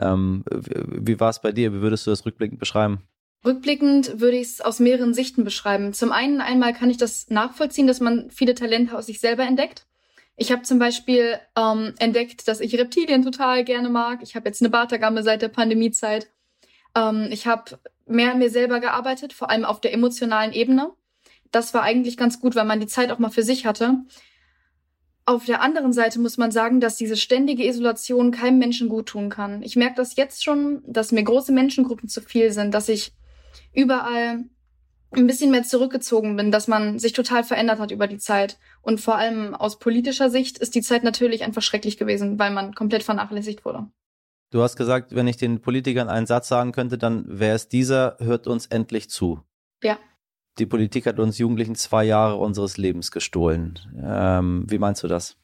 Ähm, 0.00 0.44
wie 0.48 1.20
war 1.20 1.30
es 1.30 1.40
bei 1.40 1.52
dir? 1.52 1.72
Wie 1.72 1.80
würdest 1.80 2.06
du 2.06 2.10
das 2.10 2.26
rückblickend 2.26 2.58
beschreiben? 2.58 3.02
Rückblickend 3.44 4.20
würde 4.20 4.36
ich 4.36 4.48
es 4.48 4.60
aus 4.60 4.78
mehreren 4.78 5.14
Sichten 5.14 5.42
beschreiben. 5.42 5.92
Zum 5.92 6.12
einen 6.12 6.40
einmal 6.40 6.72
kann 6.74 6.90
ich 6.90 6.96
das 6.96 7.28
nachvollziehen, 7.28 7.88
dass 7.88 8.00
man 8.00 8.30
viele 8.30 8.54
Talente 8.54 8.96
aus 8.96 9.06
sich 9.06 9.20
selber 9.20 9.42
entdeckt. 9.42 9.86
Ich 10.42 10.50
habe 10.50 10.62
zum 10.62 10.80
Beispiel 10.80 11.38
ähm, 11.56 11.94
entdeckt, 12.00 12.48
dass 12.48 12.58
ich 12.58 12.76
Reptilien 12.76 13.22
total 13.22 13.62
gerne 13.62 13.88
mag. 13.88 14.24
Ich 14.24 14.34
habe 14.34 14.48
jetzt 14.48 14.60
eine 14.60 14.70
Bartagamme 14.70 15.22
seit 15.22 15.40
der 15.40 15.46
Pandemiezeit. 15.46 16.26
Ähm, 16.96 17.28
ich 17.30 17.46
habe 17.46 17.78
mehr 18.06 18.32
an 18.32 18.40
mir 18.40 18.50
selber 18.50 18.80
gearbeitet, 18.80 19.32
vor 19.32 19.50
allem 19.50 19.64
auf 19.64 19.80
der 19.80 19.92
emotionalen 19.92 20.52
Ebene. 20.52 20.90
Das 21.52 21.74
war 21.74 21.84
eigentlich 21.84 22.16
ganz 22.16 22.40
gut, 22.40 22.56
weil 22.56 22.64
man 22.64 22.80
die 22.80 22.88
Zeit 22.88 23.12
auch 23.12 23.20
mal 23.20 23.30
für 23.30 23.44
sich 23.44 23.66
hatte. 23.66 23.98
Auf 25.26 25.44
der 25.44 25.62
anderen 25.62 25.92
Seite 25.92 26.18
muss 26.18 26.38
man 26.38 26.50
sagen, 26.50 26.80
dass 26.80 26.96
diese 26.96 27.16
ständige 27.16 27.64
Isolation 27.64 28.32
keinem 28.32 28.58
Menschen 28.58 28.88
gut 28.88 29.06
tun 29.06 29.28
kann. 29.28 29.62
Ich 29.62 29.76
merke 29.76 29.94
das 29.94 30.16
jetzt 30.16 30.42
schon, 30.42 30.82
dass 30.84 31.12
mir 31.12 31.22
große 31.22 31.52
Menschengruppen 31.52 32.08
zu 32.08 32.20
viel 32.20 32.50
sind, 32.50 32.74
dass 32.74 32.88
ich 32.88 33.12
überall 33.72 34.42
ein 35.14 35.26
bisschen 35.26 35.50
mehr 35.50 35.62
zurückgezogen 35.62 36.36
bin, 36.36 36.50
dass 36.50 36.68
man 36.68 36.98
sich 36.98 37.12
total 37.12 37.44
verändert 37.44 37.78
hat 37.78 37.90
über 37.90 38.06
die 38.06 38.18
Zeit. 38.18 38.58
Und 38.80 39.00
vor 39.00 39.16
allem 39.16 39.54
aus 39.54 39.78
politischer 39.78 40.30
Sicht 40.30 40.58
ist 40.58 40.74
die 40.74 40.82
Zeit 40.82 41.04
natürlich 41.04 41.44
einfach 41.44 41.62
schrecklich 41.62 41.96
gewesen, 41.96 42.38
weil 42.38 42.50
man 42.50 42.74
komplett 42.74 43.02
vernachlässigt 43.02 43.64
wurde. 43.64 43.86
Du 44.50 44.62
hast 44.62 44.76
gesagt, 44.76 45.14
wenn 45.14 45.26
ich 45.26 45.38
den 45.38 45.62
Politikern 45.62 46.08
einen 46.08 46.26
Satz 46.26 46.48
sagen 46.48 46.72
könnte, 46.72 46.98
dann 46.98 47.24
wäre 47.26 47.56
es 47.56 47.68
dieser, 47.68 48.16
hört 48.20 48.46
uns 48.46 48.66
endlich 48.66 49.08
zu. 49.08 49.40
Ja. 49.82 49.98
Die 50.58 50.66
Politik 50.66 51.06
hat 51.06 51.18
uns 51.18 51.38
Jugendlichen 51.38 51.74
zwei 51.74 52.04
Jahre 52.04 52.36
unseres 52.36 52.76
Lebens 52.76 53.10
gestohlen. 53.10 53.78
Ähm, 53.98 54.66
wie 54.68 54.78
meinst 54.78 55.02
du 55.02 55.08
das? 55.08 55.38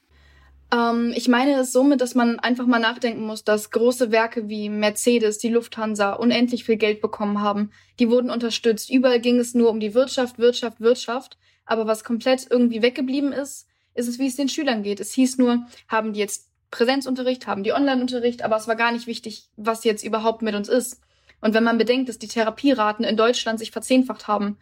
Ähm, 0.73 1.13
ich 1.17 1.29
meine 1.29 1.55
es 1.55 1.73
somit, 1.73 2.01
dass 2.01 2.15
man 2.15 2.39
einfach 2.39 2.67
mal 2.67 2.79
nachdenken 2.79 3.25
muss, 3.25 3.45
dass 3.45 3.71
große 3.71 4.11
Werke 4.11 4.49
wie 4.49 4.69
Mercedes, 4.69 5.39
die 5.39 5.49
Lufthansa 5.49 6.13
unendlich 6.13 6.65
viel 6.65 6.77
Geld 6.77 7.01
bekommen 7.01 7.41
haben. 7.41 7.71
Die 7.99 8.11
wurden 8.11 8.31
unterstützt. 8.31 8.91
Überall 8.91 9.21
ging 9.21 9.39
es 9.39 9.55
nur 9.55 9.71
um 9.71 9.81
die 9.81 9.95
Wirtschaft, 9.95 10.39
Wirtschaft, 10.39 10.81
Wirtschaft. 10.81 11.39
Aber 11.65 11.87
was 11.87 12.05
komplett 12.05 12.47
irgendwie 12.51 12.83
weggeblieben 12.83 13.33
ist, 13.33 13.67
ist 13.95 14.09
es, 14.09 14.19
wie 14.19 14.27
es 14.27 14.37
den 14.37 14.49
Schülern 14.49 14.83
geht. 14.83 15.01
Es 15.01 15.13
hieß 15.13 15.39
nur, 15.39 15.67
haben 15.89 16.13
die 16.13 16.21
jetzt 16.21 16.49
Präsenzunterricht, 16.71 17.47
haben 17.47 17.63
die 17.63 17.73
Online-Unterricht, 17.73 18.43
aber 18.43 18.57
es 18.57 18.69
war 18.69 18.77
gar 18.77 18.93
nicht 18.93 19.07
wichtig, 19.07 19.49
was 19.57 19.85
jetzt 19.85 20.05
überhaupt 20.05 20.43
mit 20.43 20.55
uns 20.55 20.69
ist. 20.69 21.01
Und 21.41 21.55
wenn 21.55 21.65
man 21.65 21.79
bedenkt, 21.79 22.09
dass 22.09 22.19
die 22.19 22.29
Therapieraten 22.29 23.05
in 23.05 23.17
Deutschland 23.17 23.59
sich 23.59 23.71
verzehnfacht 23.71 24.29
haben, 24.29 24.59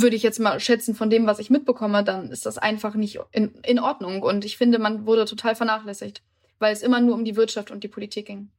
würde 0.00 0.16
ich 0.16 0.22
jetzt 0.22 0.40
mal 0.40 0.60
schätzen 0.60 0.94
von 0.94 1.10
dem, 1.10 1.26
was 1.26 1.38
ich 1.38 1.50
mitbekomme, 1.50 2.04
dann 2.04 2.30
ist 2.30 2.46
das 2.46 2.58
einfach 2.58 2.94
nicht 2.94 3.18
in, 3.32 3.54
in 3.64 3.78
Ordnung. 3.78 4.22
Und 4.22 4.44
ich 4.44 4.56
finde, 4.56 4.78
man 4.78 5.06
wurde 5.06 5.24
total 5.24 5.54
vernachlässigt, 5.54 6.22
weil 6.58 6.72
es 6.72 6.82
immer 6.82 7.00
nur 7.00 7.14
um 7.14 7.24
die 7.24 7.36
Wirtschaft 7.36 7.70
und 7.70 7.84
die 7.84 7.88
Politik 7.88 8.26
ging. 8.26 8.50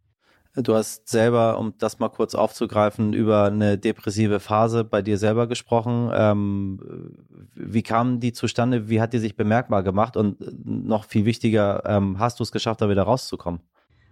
Du 0.56 0.73
hast 0.73 1.08
selber, 1.08 1.60
um 1.60 1.75
das 1.78 1.99
mal 1.99 2.10
kurz 2.10 2.34
aufzugreifen, 2.34 3.13
über 3.13 3.45
eine 3.45 3.78
depressive 3.78 4.39
Phase 4.39 4.84
bei 4.84 5.02
dir 5.02 5.17
selber 5.17 5.47
gesprochen. 5.47 6.10
Ähm, 6.12 7.13
wie 7.54 7.84
kam 7.84 8.19
die 8.19 8.34
zustande? 8.34 8.89
Wie 8.89 8.99
hat 8.99 9.13
die 9.13 9.19
sich 9.19 9.36
bemerkbar 9.36 9.84
gemacht? 9.84 10.17
Und 10.17 10.38
noch 10.65 11.06
viel 11.06 11.25
wichtiger, 11.25 11.84
ähm, 11.86 12.17
hast 12.17 12.39
du 12.39 12.43
es 12.43 12.52
geschafft, 12.52 12.82
da 12.82 12.89
wieder 12.89 13.04
rauszukommen? 13.04 13.62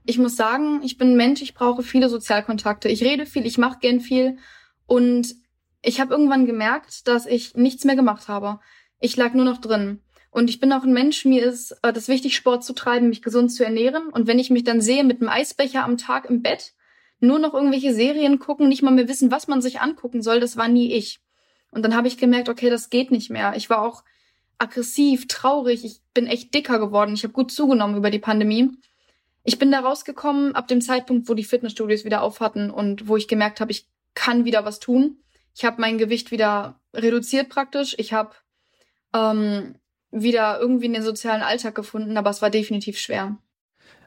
Ich 0.05 0.19
muss 0.19 0.37
sagen, 0.37 0.81
ich 0.83 0.97
bin 0.97 1.13
ein 1.13 1.17
Mensch, 1.17 1.41
ich 1.41 1.55
brauche 1.55 1.81
viele 1.81 2.07
Sozialkontakte. 2.07 2.87
Ich 2.87 3.03
rede 3.03 3.25
viel, 3.25 3.45
ich 3.45 3.57
mache 3.57 3.79
gern 3.79 3.99
viel. 3.99 4.37
Und 4.85 5.35
ich 5.87 6.01
habe 6.01 6.13
irgendwann 6.13 6.45
gemerkt, 6.45 7.07
dass 7.07 7.25
ich 7.25 7.55
nichts 7.55 7.85
mehr 7.85 7.95
gemacht 7.95 8.27
habe. 8.27 8.59
Ich 8.99 9.15
lag 9.15 9.33
nur 9.33 9.45
noch 9.45 9.59
drin. 9.59 10.01
Und 10.31 10.49
ich 10.49 10.59
bin 10.59 10.73
auch 10.73 10.83
ein 10.83 10.91
Mensch, 10.91 11.23
mir 11.23 11.45
ist 11.45 11.71
äh, 11.81 11.93
das 11.93 12.09
wichtig, 12.09 12.35
Sport 12.35 12.65
zu 12.65 12.73
treiben, 12.73 13.07
mich 13.07 13.21
gesund 13.21 13.53
zu 13.53 13.63
ernähren. 13.63 14.09
Und 14.09 14.27
wenn 14.27 14.37
ich 14.37 14.49
mich 14.49 14.65
dann 14.65 14.81
sehe 14.81 15.05
mit 15.05 15.21
einem 15.21 15.29
Eisbecher 15.29 15.85
am 15.85 15.97
Tag 15.97 16.29
im 16.29 16.41
Bett, 16.41 16.73
nur 17.21 17.39
noch 17.39 17.53
irgendwelche 17.53 17.93
Serien 17.93 18.37
gucken, 18.37 18.67
nicht 18.67 18.83
mal 18.83 18.91
mehr 18.91 19.07
wissen, 19.07 19.31
was 19.31 19.47
man 19.47 19.61
sich 19.61 19.79
angucken 19.79 20.21
soll, 20.21 20.41
das 20.41 20.57
war 20.57 20.67
nie 20.67 20.91
ich. 20.91 21.21
Und 21.71 21.83
dann 21.83 21.95
habe 21.95 22.09
ich 22.09 22.17
gemerkt, 22.17 22.49
okay, 22.49 22.69
das 22.69 22.89
geht 22.89 23.09
nicht 23.09 23.29
mehr. 23.29 23.53
Ich 23.55 23.69
war 23.69 23.81
auch 23.81 24.03
aggressiv, 24.57 25.27
traurig, 25.29 25.85
ich 25.85 26.01
bin 26.13 26.27
echt 26.27 26.53
dicker 26.53 26.79
geworden, 26.79 27.13
ich 27.13 27.23
habe 27.23 27.33
gut 27.33 27.49
zugenommen 27.49 27.95
über 27.95 28.09
die 28.09 28.19
Pandemie. 28.19 28.71
Ich 29.43 29.57
bin 29.57 29.71
da 29.71 29.79
rausgekommen 29.79 30.53
ab 30.53 30.67
dem 30.67 30.81
Zeitpunkt, 30.81 31.29
wo 31.29 31.33
die 31.33 31.45
Fitnessstudios 31.45 32.03
wieder 32.03 32.23
auf 32.23 32.41
hatten 32.41 32.71
und 32.71 33.07
wo 33.07 33.15
ich 33.15 33.29
gemerkt 33.29 33.61
habe, 33.61 33.71
ich 33.71 33.87
kann 34.15 34.43
wieder 34.43 34.65
was 34.65 34.79
tun. 34.79 35.17
Ich 35.57 35.65
habe 35.65 35.81
mein 35.81 35.97
Gewicht 35.97 36.29
wieder 36.29 36.79
reduziert 36.93 37.49
praktisch. 37.49 37.95
Ich 37.97 38.13
habe 38.13 38.29
ähm, 39.15 39.75
wieder 40.11 40.59
irgendwie 40.59 40.85
in 40.85 40.93
den 40.93 41.01
sozialen 41.01 41.41
Alltag 41.41 41.73
gefunden, 41.73 42.15
aber 42.15 42.29
es 42.29 42.43
war 42.43 42.51
definitiv 42.51 42.99
schwer. 42.99 43.37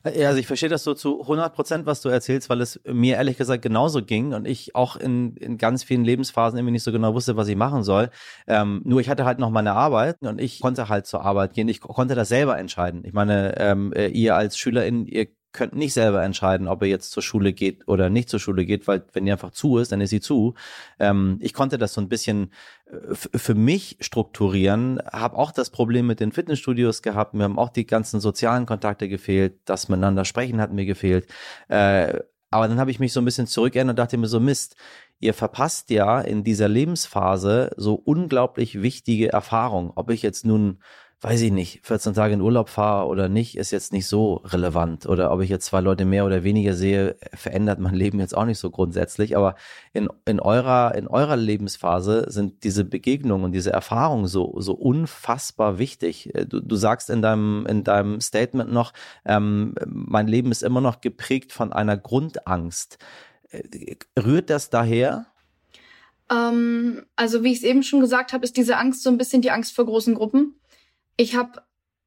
Ja, 0.05 0.29
also 0.29 0.39
ich 0.39 0.47
verstehe 0.47 0.69
das 0.69 0.85
so 0.85 0.95
zu 0.95 1.21
100 1.21 1.53
Prozent, 1.53 1.87
was 1.87 2.01
du 2.01 2.09
erzählst, 2.09 2.49
weil 2.49 2.61
es 2.61 2.81
mir 2.87 3.17
ehrlich 3.17 3.37
gesagt 3.37 3.63
genauso 3.63 4.03
ging 4.03 4.33
und 4.33 4.47
ich 4.47 4.75
auch 4.77 4.95
in, 4.95 5.37
in 5.37 5.59
ganz 5.59 5.83
vielen 5.83 6.05
Lebensphasen 6.05 6.57
irgendwie 6.57 6.73
nicht 6.73 6.85
so 6.85 6.93
genau 6.93 7.15
wusste, 7.15 7.37
was 7.37 7.49
ich 7.49 7.57
machen 7.57 7.83
soll. 7.83 8.11
Ähm, 8.47 8.81
nur 8.85 9.01
ich 9.01 9.09
hatte 9.09 9.25
halt 9.25 9.41
noch 9.41 9.51
meine 9.51 9.73
Arbeit 9.73 10.23
und 10.23 10.41
ich 10.41 10.61
konnte 10.61 10.89
halt 10.89 11.07
zur 11.07 11.23
Arbeit 11.23 11.53
gehen. 11.53 11.69
Ich 11.69 11.81
konnte 11.81 12.15
das 12.15 12.29
selber 12.29 12.59
entscheiden. 12.59 13.05
Ich 13.05 13.13
meine, 13.13 13.59
ähm, 13.59 13.93
äh, 13.93 14.07
ihr 14.07 14.37
als 14.37 14.57
Schülerin, 14.57 15.05
ihr 15.05 15.27
könnt 15.53 15.75
nicht 15.75 15.93
selber 15.93 16.23
entscheiden, 16.23 16.69
ob 16.69 16.83
er 16.83 16.89
jetzt 16.89 17.11
zur 17.11 17.23
Schule 17.23 17.53
geht 17.53 17.89
oder 17.89 18.11
nicht 18.11 18.29
zur 18.29 18.41
Schule 18.41 18.65
geht, 18.65 18.87
weil 18.87 19.05
wenn 19.13 19.25
die 19.25 19.33
einfach 19.33 19.51
zu 19.51 19.79
ist, 19.79 19.93
dann 19.93 20.01
ist 20.01 20.11
sie 20.11 20.21
zu. 20.21 20.55
Ähm, 20.99 21.39
ich 21.41 21.55
konnte 21.55 21.79
das 21.79 21.95
so 21.95 22.01
ein 22.01 22.09
bisschen 22.09 22.53
äh, 22.87 23.15
für 23.15 23.55
mich 23.55 23.97
strukturieren, 24.01 25.01
habe 25.13 25.37
auch 25.37 25.53
das 25.53 25.71
Problem 25.71 26.07
mit 26.07 26.21
den 26.21 26.33
Fitnessstudios 26.33 27.03
gehabt, 27.03 27.35
mir 27.35 27.45
haben 27.45 27.59
auch 27.59 27.71
die 27.71 27.87
ganzen 27.87 28.21
sozialen 28.21 28.67
Kontakte 28.67 29.09
gefehlt, 29.09 29.59
das 29.65 29.89
miteinander 29.89 30.25
sprechen 30.25 30.61
hat 30.61 30.73
mir 30.73 30.87
gefehlt. 30.87 31.27
Äh, 31.69 32.21
aber 32.51 32.67
dann 32.67 32.81
habe 32.81 32.91
ich 32.91 32.99
mich 32.99 33.13
so 33.13 33.21
ein 33.21 33.25
bisschen 33.25 33.47
zurückerinnert 33.47 33.93
und 33.93 33.99
dachte 33.99 34.19
mir 34.19 34.27
so, 34.27 34.41
Mist, 34.41 34.75
ihr 35.21 35.35
verpasst 35.35 35.91
ja 35.91 36.21
in 36.21 36.43
dieser 36.43 36.69
Lebensphase 36.69 37.71
so 37.77 37.95
unglaublich 37.95 38.83
wichtige 38.83 39.33
Erfahrungen. 39.33 39.93
Ob 39.95 40.11
ich 40.11 40.23
jetzt 40.23 40.45
nun 40.45 40.81
weiß 41.23 41.43
ich 41.43 41.53
nicht, 41.53 41.81
14 41.83 42.15
Tage 42.15 42.33
in 42.33 42.41
Urlaub 42.41 42.71
fahre 42.71 43.07
oder 43.07 43.29
nicht, 43.29 43.59
ist 43.59 43.73
jetzt 43.73 43.93
nicht 43.93 44.07
so 44.07 44.37
relevant. 44.37 45.05
Oder 45.05 45.31
ob 45.31 45.43
ich 45.43 45.51
jetzt 45.51 45.67
zwei 45.67 45.81
Leute 45.81 46.07
mehr 46.07 46.25
oder 46.25 46.45
weniger 46.45 46.73
sehe, 46.73 47.17
verändert 47.35 47.79
mein 47.79 47.95
Leben 47.95 48.21
jetzt 48.21 48.35
auch 48.35 48.47
nicht 48.47 48.59
so 48.59 48.71
grundsätzlich. 48.71 49.37
Aber 49.37 49.55
in, 49.93 50.09
in 50.25 50.41
eurer, 50.41 50.95
in 50.95 51.07
eurer 51.07 51.37
Lebensphase 51.37 52.25
sind 52.29 52.65
diese 52.65 52.85
Begegnungen 52.85 53.45
und 53.45 53.53
diese 53.53 53.71
Erfahrungen 53.71 54.29
so, 54.29 54.55
so 54.61 54.73
unfassbar 54.73 55.79
wichtig. 55.79 56.35
Äh, 56.35 56.47
du, 56.47 56.61
du 56.61 56.77
sagst 56.77 57.11
in 57.11 57.21
deinem, 57.21 57.67
in 57.67 57.85
deinem 57.85 58.23
Statement 58.23 58.73
noch, 58.73 58.95
ähm, 59.27 59.75
mein 59.87 60.27
Leben 60.27 60.51
ist 60.51 60.63
immer 60.63 60.81
noch 60.81 61.03
geprägt 61.03 61.53
von 61.53 61.71
einer 61.75 61.99
Grundangst. 61.99 62.97
Äh, 63.51 63.97
rührt 64.19 64.49
das 64.49 64.71
daher? 64.71 65.27
Ähm, 66.31 67.05
also 67.15 67.45
wie 67.45 67.53
ich 67.53 67.59
es 67.59 67.65
eben 67.65 67.83
schon 67.83 68.01
gesagt 68.01 68.33
habe, 68.33 68.45
ist 68.45 68.57
diese 68.57 68.79
Angst 68.79 69.03
so 69.03 69.11
ein 69.11 69.19
bisschen 69.19 69.43
die 69.43 69.51
Angst 69.51 69.77
vor 69.77 69.85
großen 69.85 70.15
Gruppen 70.15 70.55
ich 71.21 71.37
habe, 71.37 71.63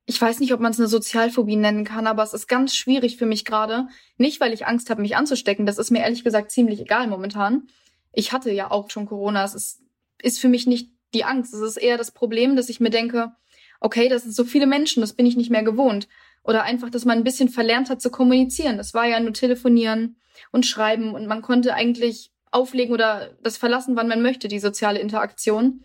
ich 0.06 0.20
weiß 0.20 0.40
nicht, 0.40 0.54
ob 0.54 0.60
man 0.60 0.72
es 0.72 0.80
eine 0.80 0.88
Sozialphobie 0.88 1.56
nennen 1.56 1.86
kann, 1.86 2.08
aber 2.08 2.24
es 2.24 2.34
ist 2.34 2.48
ganz 2.48 2.76
schwierig 2.76 3.18
für 3.18 3.28
mich 3.28 3.46
gerade. 3.46 3.88
Nicht, 4.18 4.42
weil 4.42 4.54
ich 4.54 4.66
Angst 4.66 4.90
habe, 4.90 5.02
mich 5.02 5.16
anzustecken. 5.16 5.68
Das 5.68 5.78
ist 5.78 5.92
mir 5.92 6.00
ehrlich 6.00 6.24
gesagt 6.24 6.50
ziemlich 6.50 6.82
egal 6.82 7.08
momentan. 7.08 7.68
Ich 8.12 8.32
hatte 8.32 8.52
ja 8.52 8.72
auch 8.72 8.90
schon 8.90 9.06
Corona. 9.06 9.44
Es 9.44 9.54
ist, 9.54 9.82
ist 10.20 10.40
für 10.40 10.50
mich 10.50 10.66
nicht 10.66 10.92
die 11.14 11.26
Angst. 11.26 11.54
Es 11.54 11.62
ist 11.62 11.78
eher 11.78 11.98
das 11.98 12.12
Problem, 12.12 12.56
dass 12.56 12.70
ich 12.70 12.80
mir 12.80 12.90
denke, 12.90 13.34
okay, 13.80 14.10
das 14.10 14.24
sind 14.24 14.34
so 14.34 14.46
viele 14.46 14.66
Menschen, 14.66 15.02
das 15.02 15.14
bin 15.14 15.28
ich 15.28 15.38
nicht 15.38 15.52
mehr 15.52 15.64
gewohnt. 15.64 16.08
Oder 16.44 16.64
einfach, 16.64 16.90
dass 16.90 17.06
man 17.06 17.20
ein 17.20 17.24
bisschen 17.24 17.50
verlernt 17.50 17.92
hat 17.92 18.02
zu 18.02 18.10
kommunizieren. 18.10 18.78
Das 18.78 18.96
war 18.96 19.06
ja 19.06 19.20
nur 19.20 19.34
telefonieren 19.34 20.18
und 20.52 20.66
schreiben 20.66 21.14
und 21.14 21.28
man 21.28 21.44
konnte 21.44 21.76
eigentlich 21.76 22.32
auflegen 22.50 22.94
oder 22.96 23.38
das 23.44 23.58
verlassen, 23.58 23.96
wann 23.96 24.08
man 24.08 24.24
möchte, 24.24 24.48
die 24.48 24.60
soziale 24.60 25.00
Interaktion. 25.00 25.84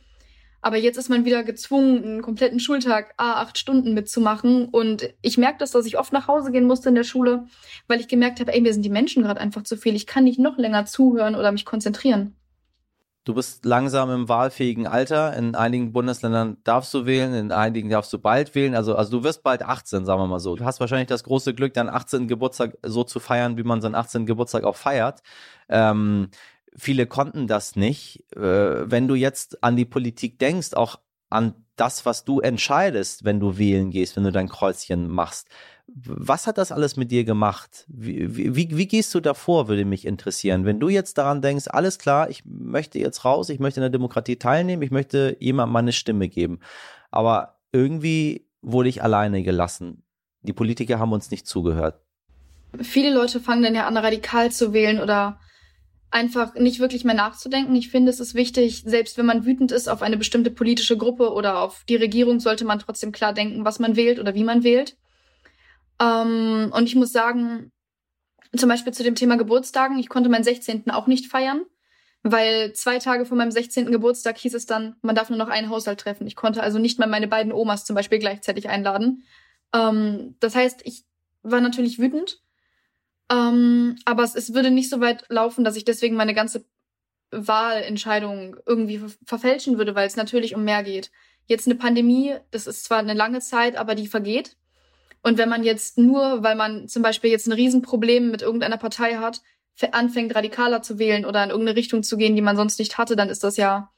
Aber 0.60 0.76
jetzt 0.76 0.96
ist 0.96 1.08
man 1.08 1.24
wieder 1.24 1.44
gezwungen, 1.44 2.02
einen 2.02 2.22
kompletten 2.22 2.60
Schultag, 2.60 3.14
a 3.16 3.40
acht 3.40 3.58
Stunden 3.58 3.94
mitzumachen. 3.94 4.66
Und 4.66 5.14
ich 5.22 5.38
merke 5.38 5.58
das, 5.58 5.70
dass 5.70 5.86
ich 5.86 5.98
oft 5.98 6.12
nach 6.12 6.26
Hause 6.26 6.50
gehen 6.50 6.66
musste 6.66 6.88
in 6.88 6.94
der 6.94 7.04
Schule, 7.04 7.46
weil 7.86 8.00
ich 8.00 8.08
gemerkt 8.08 8.40
habe, 8.40 8.52
ey, 8.52 8.60
mir 8.60 8.72
sind 8.72 8.84
die 8.84 8.90
Menschen 8.90 9.22
gerade 9.22 9.40
einfach 9.40 9.62
zu 9.62 9.76
viel. 9.76 9.94
Ich 9.94 10.06
kann 10.06 10.24
nicht 10.24 10.38
noch 10.38 10.58
länger 10.58 10.84
zuhören 10.86 11.36
oder 11.36 11.52
mich 11.52 11.64
konzentrieren. 11.64 12.34
Du 13.28 13.34
bist 13.34 13.66
langsam 13.66 14.10
im 14.10 14.26
wahlfähigen 14.30 14.86
Alter. 14.86 15.36
In 15.36 15.54
einigen 15.54 15.92
Bundesländern 15.92 16.56
darfst 16.64 16.94
du 16.94 17.04
wählen, 17.04 17.34
in 17.34 17.52
einigen 17.52 17.90
darfst 17.90 18.10
du 18.10 18.18
bald 18.18 18.54
wählen. 18.54 18.74
Also, 18.74 18.94
also 18.94 19.18
du 19.18 19.22
wirst 19.22 19.42
bald 19.42 19.62
18, 19.62 20.06
sagen 20.06 20.18
wir 20.18 20.26
mal 20.26 20.40
so. 20.40 20.56
Du 20.56 20.64
hast 20.64 20.80
wahrscheinlich 20.80 21.08
das 21.08 21.24
große 21.24 21.52
Glück, 21.52 21.74
deinen 21.74 21.90
18. 21.90 22.26
Geburtstag 22.26 22.78
so 22.82 23.04
zu 23.04 23.20
feiern, 23.20 23.58
wie 23.58 23.64
man 23.64 23.82
seinen 23.82 23.96
18. 23.96 24.24
Geburtstag 24.24 24.64
auch 24.64 24.76
feiert. 24.76 25.20
Ähm, 25.68 26.30
viele 26.76 27.06
konnten 27.06 27.46
das 27.46 27.76
nicht. 27.76 28.24
Äh, 28.36 28.90
wenn 28.90 29.08
du 29.08 29.14
jetzt 29.14 29.62
an 29.62 29.76
die 29.76 29.84
Politik 29.84 30.38
denkst, 30.38 30.74
auch 30.74 30.98
an 31.30 31.54
das, 31.76 32.06
was 32.06 32.24
du 32.24 32.40
entscheidest, 32.40 33.24
wenn 33.24 33.40
du 33.40 33.58
wählen 33.58 33.90
gehst, 33.90 34.16
wenn 34.16 34.24
du 34.24 34.32
dein 34.32 34.48
Kreuzchen 34.48 35.08
machst, 35.08 35.48
was 35.86 36.46
hat 36.46 36.58
das 36.58 36.70
alles 36.70 36.96
mit 36.96 37.10
dir 37.10 37.24
gemacht? 37.24 37.86
Wie, 37.88 38.54
wie, 38.54 38.76
wie 38.76 38.88
gehst 38.88 39.14
du 39.14 39.20
davor, 39.20 39.68
würde 39.68 39.84
mich 39.84 40.06
interessieren. 40.06 40.64
Wenn 40.64 40.80
du 40.80 40.88
jetzt 40.88 41.16
daran 41.16 41.40
denkst, 41.40 41.66
alles 41.68 41.98
klar, 41.98 42.28
ich 42.28 42.42
möchte 42.44 42.98
jetzt 42.98 43.24
raus, 43.24 43.48
ich 43.48 43.58
möchte 43.58 43.80
in 43.80 43.82
der 43.82 43.90
Demokratie 43.90 44.36
teilnehmen, 44.36 44.82
ich 44.82 44.90
möchte 44.90 45.36
jemandem 45.40 45.72
meine 45.72 45.92
Stimme 45.92 46.28
geben. 46.28 46.60
Aber 47.10 47.58
irgendwie 47.72 48.46
wurde 48.60 48.90
ich 48.90 49.02
alleine 49.02 49.42
gelassen. 49.42 50.02
Die 50.42 50.52
Politiker 50.52 50.98
haben 50.98 51.12
uns 51.12 51.30
nicht 51.30 51.46
zugehört. 51.46 52.00
Viele 52.82 53.14
Leute 53.14 53.40
fangen 53.40 53.62
dann 53.62 53.74
ja 53.74 53.86
an, 53.86 53.96
radikal 53.96 54.52
zu 54.52 54.74
wählen 54.74 55.00
oder 55.00 55.40
einfach 56.10 56.54
nicht 56.54 56.80
wirklich 56.80 57.04
mehr 57.04 57.14
nachzudenken. 57.14 57.74
Ich 57.74 57.90
finde, 57.90 58.10
es 58.10 58.20
ist 58.20 58.34
wichtig, 58.34 58.82
selbst 58.84 59.18
wenn 59.18 59.26
man 59.26 59.44
wütend 59.44 59.72
ist 59.72 59.88
auf 59.88 60.02
eine 60.02 60.16
bestimmte 60.16 60.50
politische 60.50 60.96
Gruppe 60.96 61.32
oder 61.32 61.60
auf 61.60 61.84
die 61.88 61.96
Regierung, 61.96 62.40
sollte 62.40 62.64
man 62.64 62.78
trotzdem 62.78 63.12
klar 63.12 63.34
denken, 63.34 63.64
was 63.64 63.78
man 63.78 63.96
wählt 63.96 64.18
oder 64.18 64.34
wie 64.34 64.44
man 64.44 64.64
wählt. 64.64 64.96
Ähm, 66.00 66.72
und 66.74 66.84
ich 66.84 66.94
muss 66.94 67.12
sagen, 67.12 67.72
zum 68.56 68.68
Beispiel 68.68 68.94
zu 68.94 69.02
dem 69.02 69.14
Thema 69.14 69.36
Geburtstagen, 69.36 69.98
ich 69.98 70.08
konnte 70.08 70.30
meinen 70.30 70.44
16. 70.44 70.90
auch 70.90 71.06
nicht 71.06 71.26
feiern, 71.26 71.66
weil 72.22 72.72
zwei 72.72 72.98
Tage 72.98 73.26
vor 73.26 73.36
meinem 73.36 73.50
16. 73.50 73.92
Geburtstag 73.92 74.38
hieß 74.38 74.54
es 74.54 74.64
dann, 74.64 74.96
man 75.02 75.14
darf 75.14 75.28
nur 75.28 75.38
noch 75.38 75.48
einen 75.48 75.68
Haushalt 75.68 76.00
treffen. 76.00 76.26
Ich 76.26 76.36
konnte 76.36 76.62
also 76.62 76.78
nicht 76.78 76.98
mal 76.98 77.08
meine 77.08 77.28
beiden 77.28 77.52
Omas 77.52 77.84
zum 77.84 77.94
Beispiel 77.94 78.18
gleichzeitig 78.18 78.70
einladen. 78.70 79.24
Ähm, 79.74 80.36
das 80.40 80.54
heißt, 80.54 80.80
ich 80.84 81.04
war 81.42 81.60
natürlich 81.60 81.98
wütend 81.98 82.40
ähm, 83.30 83.96
aber 84.04 84.22
es, 84.22 84.34
es 84.34 84.54
würde 84.54 84.70
nicht 84.70 84.90
so 84.90 85.00
weit 85.00 85.24
laufen, 85.28 85.64
dass 85.64 85.76
ich 85.76 85.84
deswegen 85.84 86.16
meine 86.16 86.34
ganze 86.34 86.64
Wahlentscheidung 87.30 88.56
irgendwie 88.66 89.02
verfälschen 89.24 89.76
würde, 89.78 89.94
weil 89.94 90.06
es 90.06 90.16
natürlich 90.16 90.54
um 90.54 90.64
mehr 90.64 90.82
geht. 90.82 91.10
Jetzt 91.46 91.66
eine 91.66 91.76
Pandemie, 91.76 92.36
das 92.50 92.66
ist 92.66 92.84
zwar 92.84 92.98
eine 92.98 93.14
lange 93.14 93.40
Zeit, 93.40 93.76
aber 93.76 93.94
die 93.94 94.06
vergeht. 94.06 94.56
Und 95.22 95.36
wenn 95.36 95.48
man 95.48 95.64
jetzt 95.64 95.98
nur, 95.98 96.42
weil 96.42 96.56
man 96.56 96.88
zum 96.88 97.02
Beispiel 97.02 97.30
jetzt 97.30 97.46
ein 97.46 97.52
Riesenproblem 97.52 98.30
mit 98.30 98.42
irgendeiner 98.42 98.78
Partei 98.78 99.16
hat, 99.16 99.42
anfängt 99.92 100.34
radikaler 100.34 100.82
zu 100.82 100.98
wählen 100.98 101.24
oder 101.24 101.44
in 101.44 101.50
irgendeine 101.50 101.76
Richtung 101.76 102.02
zu 102.02 102.16
gehen, 102.16 102.34
die 102.34 102.42
man 102.42 102.56
sonst 102.56 102.78
nicht 102.78 102.98
hatte, 102.98 103.14
dann 103.14 103.28
ist 103.28 103.44
das 103.44 103.56
ja 103.56 103.90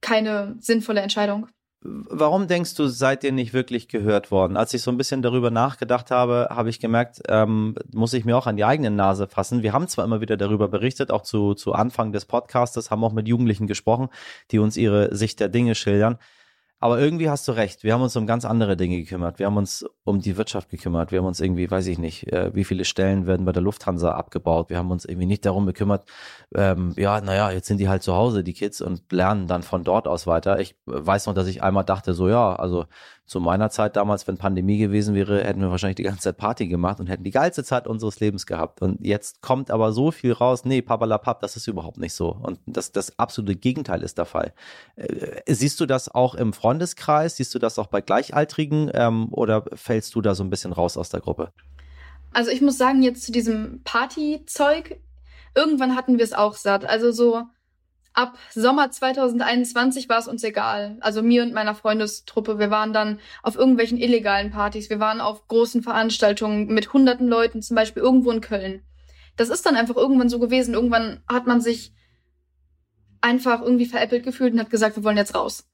keine 0.00 0.56
sinnvolle 0.60 1.00
Entscheidung. 1.00 1.48
Warum 1.80 2.48
denkst 2.48 2.74
du, 2.74 2.88
seid 2.88 3.22
ihr 3.22 3.30
nicht 3.30 3.52
wirklich 3.52 3.86
gehört 3.86 4.32
worden? 4.32 4.56
Als 4.56 4.74
ich 4.74 4.82
so 4.82 4.90
ein 4.90 4.96
bisschen 4.96 5.22
darüber 5.22 5.52
nachgedacht 5.52 6.10
habe, 6.10 6.48
habe 6.50 6.70
ich 6.70 6.80
gemerkt, 6.80 7.22
ähm, 7.28 7.76
muss 7.92 8.14
ich 8.14 8.24
mir 8.24 8.36
auch 8.36 8.48
an 8.48 8.56
die 8.56 8.64
eigene 8.64 8.90
Nase 8.90 9.28
fassen. 9.28 9.62
Wir 9.62 9.72
haben 9.72 9.86
zwar 9.86 10.04
immer 10.04 10.20
wieder 10.20 10.36
darüber 10.36 10.66
berichtet, 10.66 11.12
auch 11.12 11.22
zu, 11.22 11.54
zu 11.54 11.74
Anfang 11.74 12.10
des 12.10 12.24
Podcastes, 12.24 12.90
haben 12.90 13.04
auch 13.04 13.12
mit 13.12 13.28
Jugendlichen 13.28 13.68
gesprochen, 13.68 14.08
die 14.50 14.58
uns 14.58 14.76
ihre 14.76 15.14
Sicht 15.14 15.38
der 15.38 15.48
Dinge 15.48 15.76
schildern. 15.76 16.18
Aber 16.80 17.00
irgendwie 17.00 17.28
hast 17.28 17.48
du 17.48 17.52
recht. 17.52 17.82
Wir 17.82 17.92
haben 17.92 18.02
uns 18.02 18.14
um 18.14 18.26
ganz 18.26 18.44
andere 18.44 18.76
Dinge 18.76 18.98
gekümmert. 18.98 19.40
Wir 19.40 19.46
haben 19.46 19.56
uns 19.56 19.84
um 20.04 20.20
die 20.20 20.36
Wirtschaft 20.36 20.68
gekümmert. 20.70 21.10
Wir 21.10 21.18
haben 21.18 21.26
uns 21.26 21.40
irgendwie, 21.40 21.68
weiß 21.68 21.88
ich 21.88 21.98
nicht, 21.98 22.32
äh, 22.32 22.54
wie 22.54 22.62
viele 22.64 22.84
Stellen 22.84 23.26
werden 23.26 23.44
bei 23.44 23.52
der 23.52 23.62
Lufthansa 23.62 24.12
abgebaut. 24.12 24.70
Wir 24.70 24.78
haben 24.78 24.90
uns 24.92 25.04
irgendwie 25.04 25.26
nicht 25.26 25.44
darum 25.44 25.66
gekümmert, 25.66 26.08
ähm, 26.54 26.94
ja, 26.96 27.20
naja, 27.20 27.50
jetzt 27.50 27.66
sind 27.66 27.78
die 27.78 27.88
halt 27.88 28.02
zu 28.02 28.14
Hause, 28.14 28.44
die 28.44 28.54
Kids, 28.54 28.80
und 28.80 29.10
lernen 29.12 29.48
dann 29.48 29.62
von 29.62 29.82
dort 29.82 30.06
aus 30.06 30.26
weiter. 30.26 30.60
Ich 30.60 30.76
weiß 30.86 31.26
noch, 31.26 31.34
dass 31.34 31.48
ich 31.48 31.62
einmal 31.62 31.84
dachte, 31.84 32.14
so 32.14 32.28
ja, 32.28 32.54
also 32.54 32.86
zu 33.28 33.40
meiner 33.40 33.68
Zeit 33.68 33.96
damals, 33.96 34.26
wenn 34.26 34.38
Pandemie 34.38 34.78
gewesen 34.78 35.14
wäre, 35.14 35.44
hätten 35.44 35.60
wir 35.60 35.70
wahrscheinlich 35.70 35.96
die 35.96 36.02
ganze 36.02 36.22
Zeit 36.22 36.38
Party 36.38 36.66
gemacht 36.66 36.98
und 36.98 37.08
hätten 37.08 37.24
die 37.24 37.30
geilste 37.30 37.62
Zeit 37.62 37.86
unseres 37.86 38.20
Lebens 38.20 38.46
gehabt. 38.46 38.80
Und 38.80 39.04
jetzt 39.04 39.42
kommt 39.42 39.70
aber 39.70 39.92
so 39.92 40.10
viel 40.10 40.32
raus, 40.32 40.64
nee, 40.64 40.80
papalapap, 40.80 41.40
das 41.40 41.54
ist 41.54 41.68
überhaupt 41.68 41.98
nicht 41.98 42.14
so. 42.14 42.30
Und 42.30 42.58
das, 42.64 42.90
das 42.90 43.18
absolute 43.18 43.54
Gegenteil 43.54 44.02
ist 44.02 44.16
der 44.16 44.24
Fall. 44.24 44.54
Äh, 44.96 45.42
siehst 45.46 45.78
du 45.78 45.86
das 45.86 46.12
auch 46.12 46.34
im 46.34 46.54
Freundeskreis? 46.54 47.36
Siehst 47.36 47.54
du 47.54 47.58
das 47.58 47.78
auch 47.78 47.88
bei 47.88 48.00
Gleichaltrigen? 48.00 48.90
Ähm, 48.94 49.28
oder 49.30 49.64
fällst 49.74 50.14
du 50.14 50.22
da 50.22 50.34
so 50.34 50.42
ein 50.42 50.50
bisschen 50.50 50.72
raus 50.72 50.96
aus 50.96 51.10
der 51.10 51.20
Gruppe? 51.20 51.52
Also 52.32 52.50
ich 52.50 52.62
muss 52.62 52.78
sagen, 52.78 53.02
jetzt 53.02 53.24
zu 53.24 53.32
diesem 53.32 53.82
Partyzeug, 53.84 54.98
irgendwann 55.54 55.96
hatten 55.96 56.16
wir 56.16 56.24
es 56.24 56.32
auch 56.32 56.54
satt. 56.54 56.86
Also 56.86 57.12
so 57.12 57.42
ab 58.18 58.36
Sommer 58.52 58.90
2021 58.90 60.08
war 60.08 60.18
es 60.18 60.26
uns 60.26 60.42
egal. 60.42 60.96
Also 61.00 61.22
mir 61.22 61.44
und 61.44 61.54
meiner 61.54 61.76
Freundestruppe, 61.76 62.58
wir 62.58 62.68
waren 62.68 62.92
dann 62.92 63.20
auf 63.44 63.54
irgendwelchen 63.54 63.96
illegalen 63.96 64.50
Partys, 64.50 64.90
wir 64.90 64.98
waren 64.98 65.20
auf 65.20 65.46
großen 65.46 65.84
Veranstaltungen 65.84 66.66
mit 66.66 66.92
hunderten 66.92 67.28
Leuten, 67.28 67.62
zum 67.62 67.76
Beispiel 67.76 68.02
irgendwo 68.02 68.32
in 68.32 68.40
Köln. 68.40 68.82
Das 69.36 69.50
ist 69.50 69.64
dann 69.64 69.76
einfach 69.76 69.94
irgendwann 69.94 70.28
so 70.28 70.40
gewesen. 70.40 70.74
Irgendwann 70.74 71.22
hat 71.28 71.46
man 71.46 71.60
sich 71.60 71.94
einfach 73.20 73.62
irgendwie 73.62 73.86
veräppelt 73.86 74.24
gefühlt 74.24 74.52
und 74.52 74.58
hat 74.58 74.70
gesagt, 74.70 74.96
wir 74.96 75.04
wollen 75.04 75.16
jetzt 75.16 75.36
raus. 75.36 75.68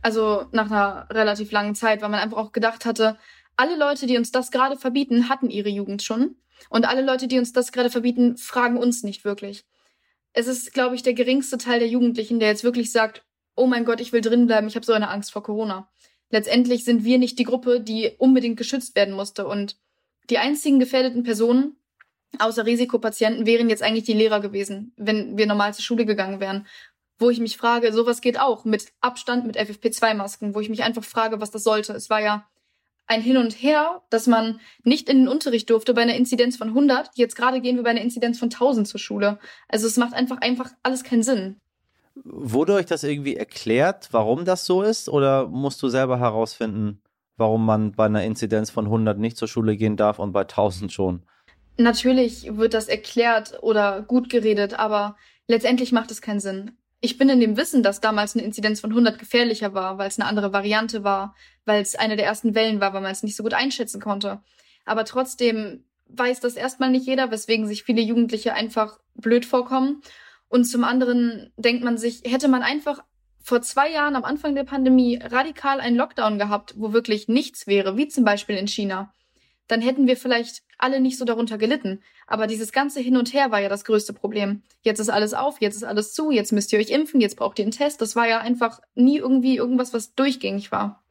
Also 0.00 0.46
nach 0.52 0.70
einer 0.70 1.08
relativ 1.10 1.50
langen 1.50 1.74
Zeit, 1.74 2.00
weil 2.00 2.10
man 2.10 2.20
einfach 2.20 2.38
auch 2.38 2.52
gedacht 2.52 2.86
hatte, 2.86 3.18
alle 3.56 3.76
Leute, 3.76 4.06
die 4.06 4.16
uns 4.16 4.30
das 4.30 4.52
gerade 4.52 4.76
verbieten, 4.76 5.28
hatten 5.28 5.50
ihre 5.50 5.68
Jugend 5.68 6.04
schon. 6.04 6.36
Und 6.70 6.86
alle 6.86 7.02
Leute, 7.02 7.26
die 7.26 7.40
uns 7.40 7.52
das 7.52 7.72
gerade 7.72 7.90
verbieten, 7.90 8.36
fragen 8.36 8.78
uns 8.78 9.02
nicht 9.02 9.24
wirklich 9.24 9.64
es 10.38 10.46
ist, 10.46 10.72
glaube 10.72 10.94
ich, 10.94 11.02
der 11.02 11.14
geringste 11.14 11.58
Teil 11.58 11.80
der 11.80 11.88
Jugendlichen, 11.88 12.38
der 12.38 12.48
jetzt 12.48 12.62
wirklich 12.62 12.92
sagt, 12.92 13.24
oh 13.56 13.66
mein 13.66 13.84
Gott, 13.84 14.00
ich 14.00 14.12
will 14.12 14.20
drin 14.20 14.46
bleiben, 14.46 14.68
ich 14.68 14.76
habe 14.76 14.86
so 14.86 14.92
eine 14.92 15.10
Angst 15.10 15.32
vor 15.32 15.42
Corona. 15.42 15.90
Letztendlich 16.30 16.84
sind 16.84 17.02
wir 17.02 17.18
nicht 17.18 17.40
die 17.40 17.44
Gruppe, 17.44 17.80
die 17.80 18.12
unbedingt 18.18 18.56
geschützt 18.56 18.94
werden 18.94 19.14
musste. 19.14 19.48
Und 19.48 19.76
die 20.30 20.38
einzigen 20.38 20.78
gefährdeten 20.78 21.24
Personen, 21.24 21.76
außer 22.38 22.66
Risikopatienten, 22.66 23.46
wären 23.46 23.68
jetzt 23.68 23.82
eigentlich 23.82 24.04
die 24.04 24.12
Lehrer 24.12 24.38
gewesen, 24.38 24.92
wenn 24.96 25.36
wir 25.36 25.46
normal 25.46 25.74
zur 25.74 25.82
Schule 25.82 26.06
gegangen 26.06 26.38
wären. 26.38 26.68
Wo 27.18 27.30
ich 27.30 27.40
mich 27.40 27.56
frage, 27.56 27.92
sowas 27.92 28.20
geht 28.20 28.38
auch 28.38 28.64
mit 28.64 28.92
Abstand, 29.00 29.44
mit 29.44 29.58
FFP2-Masken, 29.58 30.54
wo 30.54 30.60
ich 30.60 30.68
mich 30.68 30.84
einfach 30.84 31.02
frage, 31.02 31.40
was 31.40 31.50
das 31.50 31.64
sollte. 31.64 31.94
Es 31.94 32.10
war 32.10 32.20
ja 32.20 32.48
ein 33.08 33.22
Hin 33.22 33.38
und 33.38 33.52
Her, 33.52 34.02
dass 34.10 34.26
man 34.26 34.60
nicht 34.84 35.08
in 35.08 35.18
den 35.18 35.28
Unterricht 35.28 35.70
durfte 35.70 35.94
bei 35.94 36.02
einer 36.02 36.14
Inzidenz 36.14 36.56
von 36.56 36.68
100. 36.68 37.10
Jetzt 37.14 37.36
gerade 37.36 37.60
gehen 37.60 37.76
wir 37.76 37.82
bei 37.82 37.90
einer 37.90 38.02
Inzidenz 38.02 38.38
von 38.38 38.50
1000 38.50 38.86
zur 38.86 39.00
Schule. 39.00 39.38
Also 39.68 39.86
es 39.86 39.96
macht 39.96 40.14
einfach 40.14 40.40
einfach 40.40 40.70
alles 40.82 41.04
keinen 41.04 41.22
Sinn. 41.22 41.56
Wurde 42.14 42.74
euch 42.74 42.86
das 42.86 43.04
irgendwie 43.04 43.36
erklärt, 43.36 44.08
warum 44.12 44.44
das 44.44 44.66
so 44.66 44.82
ist? 44.82 45.08
Oder 45.08 45.48
musst 45.48 45.82
du 45.82 45.88
selber 45.88 46.18
herausfinden, 46.18 47.00
warum 47.36 47.64
man 47.64 47.92
bei 47.92 48.06
einer 48.06 48.24
Inzidenz 48.24 48.70
von 48.70 48.86
100 48.86 49.18
nicht 49.18 49.36
zur 49.36 49.48
Schule 49.48 49.76
gehen 49.76 49.96
darf 49.96 50.18
und 50.18 50.32
bei 50.32 50.42
1000 50.42 50.92
schon? 50.92 51.22
Natürlich 51.78 52.56
wird 52.56 52.74
das 52.74 52.88
erklärt 52.88 53.62
oder 53.62 54.02
gut 54.02 54.28
geredet, 54.30 54.78
aber 54.78 55.16
letztendlich 55.46 55.92
macht 55.92 56.10
es 56.10 56.20
keinen 56.20 56.40
Sinn 56.40 56.72
ich 57.00 57.16
bin 57.16 57.28
in 57.28 57.40
dem 57.40 57.56
Wissen, 57.56 57.82
dass 57.82 58.00
damals 58.00 58.34
eine 58.34 58.44
Inzidenz 58.44 58.80
von 58.80 58.90
100 58.90 59.18
gefährlicher 59.18 59.72
war, 59.72 59.98
weil 59.98 60.08
es 60.08 60.18
eine 60.18 60.28
andere 60.28 60.52
Variante 60.52 61.04
war, 61.04 61.34
weil 61.64 61.80
es 61.80 61.94
eine 61.94 62.16
der 62.16 62.26
ersten 62.26 62.54
Wellen 62.54 62.80
war, 62.80 62.92
weil 62.92 63.02
man 63.02 63.12
es 63.12 63.22
nicht 63.22 63.36
so 63.36 63.42
gut 63.44 63.54
einschätzen 63.54 64.00
konnte. 64.00 64.42
Aber 64.84 65.04
trotzdem 65.04 65.84
weiß 66.08 66.40
das 66.40 66.54
erstmal 66.54 66.90
nicht 66.90 67.06
jeder, 67.06 67.30
weswegen 67.30 67.66
sich 67.66 67.84
viele 67.84 68.00
Jugendliche 68.00 68.54
einfach 68.54 68.98
blöd 69.14 69.44
vorkommen. 69.44 70.02
Und 70.48 70.64
zum 70.64 70.82
anderen 70.82 71.52
denkt 71.56 71.84
man 71.84 71.98
sich, 71.98 72.22
hätte 72.24 72.48
man 72.48 72.62
einfach 72.62 73.04
vor 73.40 73.62
zwei 73.62 73.90
Jahren 73.90 74.16
am 74.16 74.24
Anfang 74.24 74.54
der 74.54 74.64
Pandemie 74.64 75.18
radikal 75.22 75.80
einen 75.80 75.96
Lockdown 75.96 76.38
gehabt, 76.38 76.74
wo 76.76 76.92
wirklich 76.92 77.28
nichts 77.28 77.66
wäre, 77.66 77.96
wie 77.96 78.08
zum 78.08 78.24
Beispiel 78.24 78.56
in 78.56 78.66
China, 78.66 79.12
dann 79.68 79.80
hätten 79.80 80.06
wir 80.06 80.16
vielleicht 80.16 80.62
alle 80.78 81.00
nicht 81.00 81.18
so 81.18 81.24
darunter 81.24 81.58
gelitten. 81.58 82.00
Aber 82.26 82.46
dieses 82.46 82.72
ganze 82.72 83.00
Hin 83.00 83.16
und 83.16 83.32
Her 83.32 83.50
war 83.50 83.60
ja 83.60 83.68
das 83.68 83.84
größte 83.84 84.12
Problem. 84.12 84.62
Jetzt 84.82 84.98
ist 84.98 85.10
alles 85.10 85.34
auf, 85.34 85.60
jetzt 85.60 85.76
ist 85.76 85.84
alles 85.84 86.12
zu, 86.12 86.30
jetzt 86.30 86.52
müsst 86.52 86.72
ihr 86.72 86.78
euch 86.78 86.90
impfen, 86.90 87.20
jetzt 87.20 87.36
braucht 87.36 87.58
ihr 87.58 87.64
einen 87.64 87.72
Test. 87.72 88.00
Das 88.00 88.16
war 88.16 88.26
ja 88.26 88.38
einfach 88.38 88.80
nie 88.94 89.18
irgendwie 89.18 89.56
irgendwas, 89.56 89.92
was 89.92 90.14
durchgängig 90.14 90.72
war. 90.72 91.04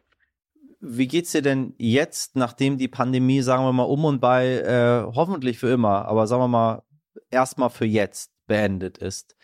Wie 0.80 1.08
geht's 1.08 1.32
dir 1.32 1.42
denn 1.42 1.74
jetzt, 1.78 2.36
nachdem 2.36 2.78
die 2.78 2.88
Pandemie, 2.88 3.42
sagen 3.42 3.64
wir 3.64 3.74
mal, 3.74 3.84
um 3.84 4.06
und 4.06 4.20
bei, 4.20 4.48
äh, 4.48 5.12
hoffentlich 5.16 5.58
für 5.58 5.70
immer, 5.70 6.06
aber 6.06 6.28
sagen 6.28 6.44
wir 6.44 6.48
mal, 6.48 6.84
erstmal 7.32 7.70
für 7.70 7.86
jetzt 7.86 8.32
beendet 8.46 9.00
ist? 9.00 9.36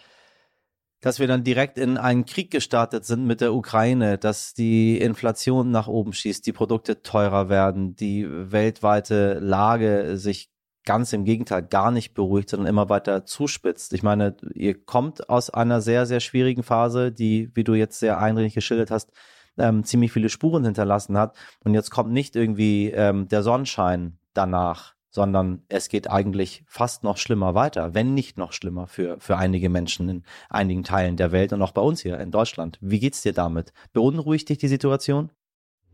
Dass 1.03 1.19
wir 1.19 1.27
dann 1.27 1.43
direkt 1.43 1.77
in 1.77 1.97
einen 1.97 2.25
Krieg 2.25 2.49
gestartet 2.49 3.03
sind 3.03 3.25
mit 3.25 3.41
der 3.41 3.53
Ukraine, 3.53 4.17
dass 4.17 4.53
die 4.53 4.97
Inflation 4.97 5.69
nach 5.69 5.89
oben 5.89 6.13
schießt, 6.13 6.47
die 6.47 6.53
Produkte 6.53 7.01
teurer 7.01 7.49
werden, 7.49 7.93
die 7.97 8.25
weltweite 8.29 9.37
Lage 9.39 10.15
sich 10.15 10.49
ganz 10.85 11.11
im 11.11 11.25
Gegenteil 11.25 11.61
gar 11.61 11.91
nicht 11.91 12.13
beruhigt, 12.13 12.49
sondern 12.49 12.67
immer 12.69 12.87
weiter 12.87 13.25
zuspitzt. 13.25 13.91
Ich 13.91 14.01
meine, 14.01 14.37
ihr 14.53 14.81
kommt 14.81 15.29
aus 15.29 15.49
einer 15.49 15.81
sehr, 15.81 16.05
sehr 16.05 16.21
schwierigen 16.21 16.63
Phase, 16.63 17.11
die, 17.11 17.51
wie 17.53 17.65
du 17.65 17.73
jetzt 17.73 17.99
sehr 17.99 18.19
eindringlich 18.19 18.53
geschildert 18.53 18.89
hast, 18.89 19.11
ähm, 19.57 19.83
ziemlich 19.83 20.13
viele 20.13 20.29
Spuren 20.29 20.63
hinterlassen 20.63 21.17
hat. 21.17 21.35
Und 21.65 21.73
jetzt 21.73 21.89
kommt 21.91 22.13
nicht 22.13 22.37
irgendwie 22.37 22.91
ähm, 22.91 23.27
der 23.27 23.43
Sonnenschein 23.43 24.19
danach, 24.33 24.95
sondern 25.13 25.61
es 25.69 25.89
geht 25.89 26.09
eigentlich 26.09 26.63
fast 26.65 27.03
noch 27.03 27.17
schlimmer 27.17 27.53
weiter, 27.53 27.93
wenn 27.93 28.15
nicht 28.15 28.39
noch 28.39 28.51
schlimmer 28.51 28.87
für, 28.87 29.19
für 29.19 29.37
einige 29.37 29.69
Menschen 29.69 30.09
in 30.09 30.23
einigen 30.49 30.83
Teilen 30.83 31.17
der 31.17 31.31
Welt 31.31 31.53
und 31.53 31.61
auch 31.61 31.71
bei 31.71 31.83
uns 31.83 32.01
hier 32.01 32.19
in 32.19 32.31
Deutschland. 32.31 32.79
Wie 32.81 32.99
geht's 32.99 33.21
dir 33.21 33.31
damit? 33.31 33.73
Beunruhigt 33.93 34.49
dich 34.49 34.57
die 34.57 34.67
Situation? 34.67 35.29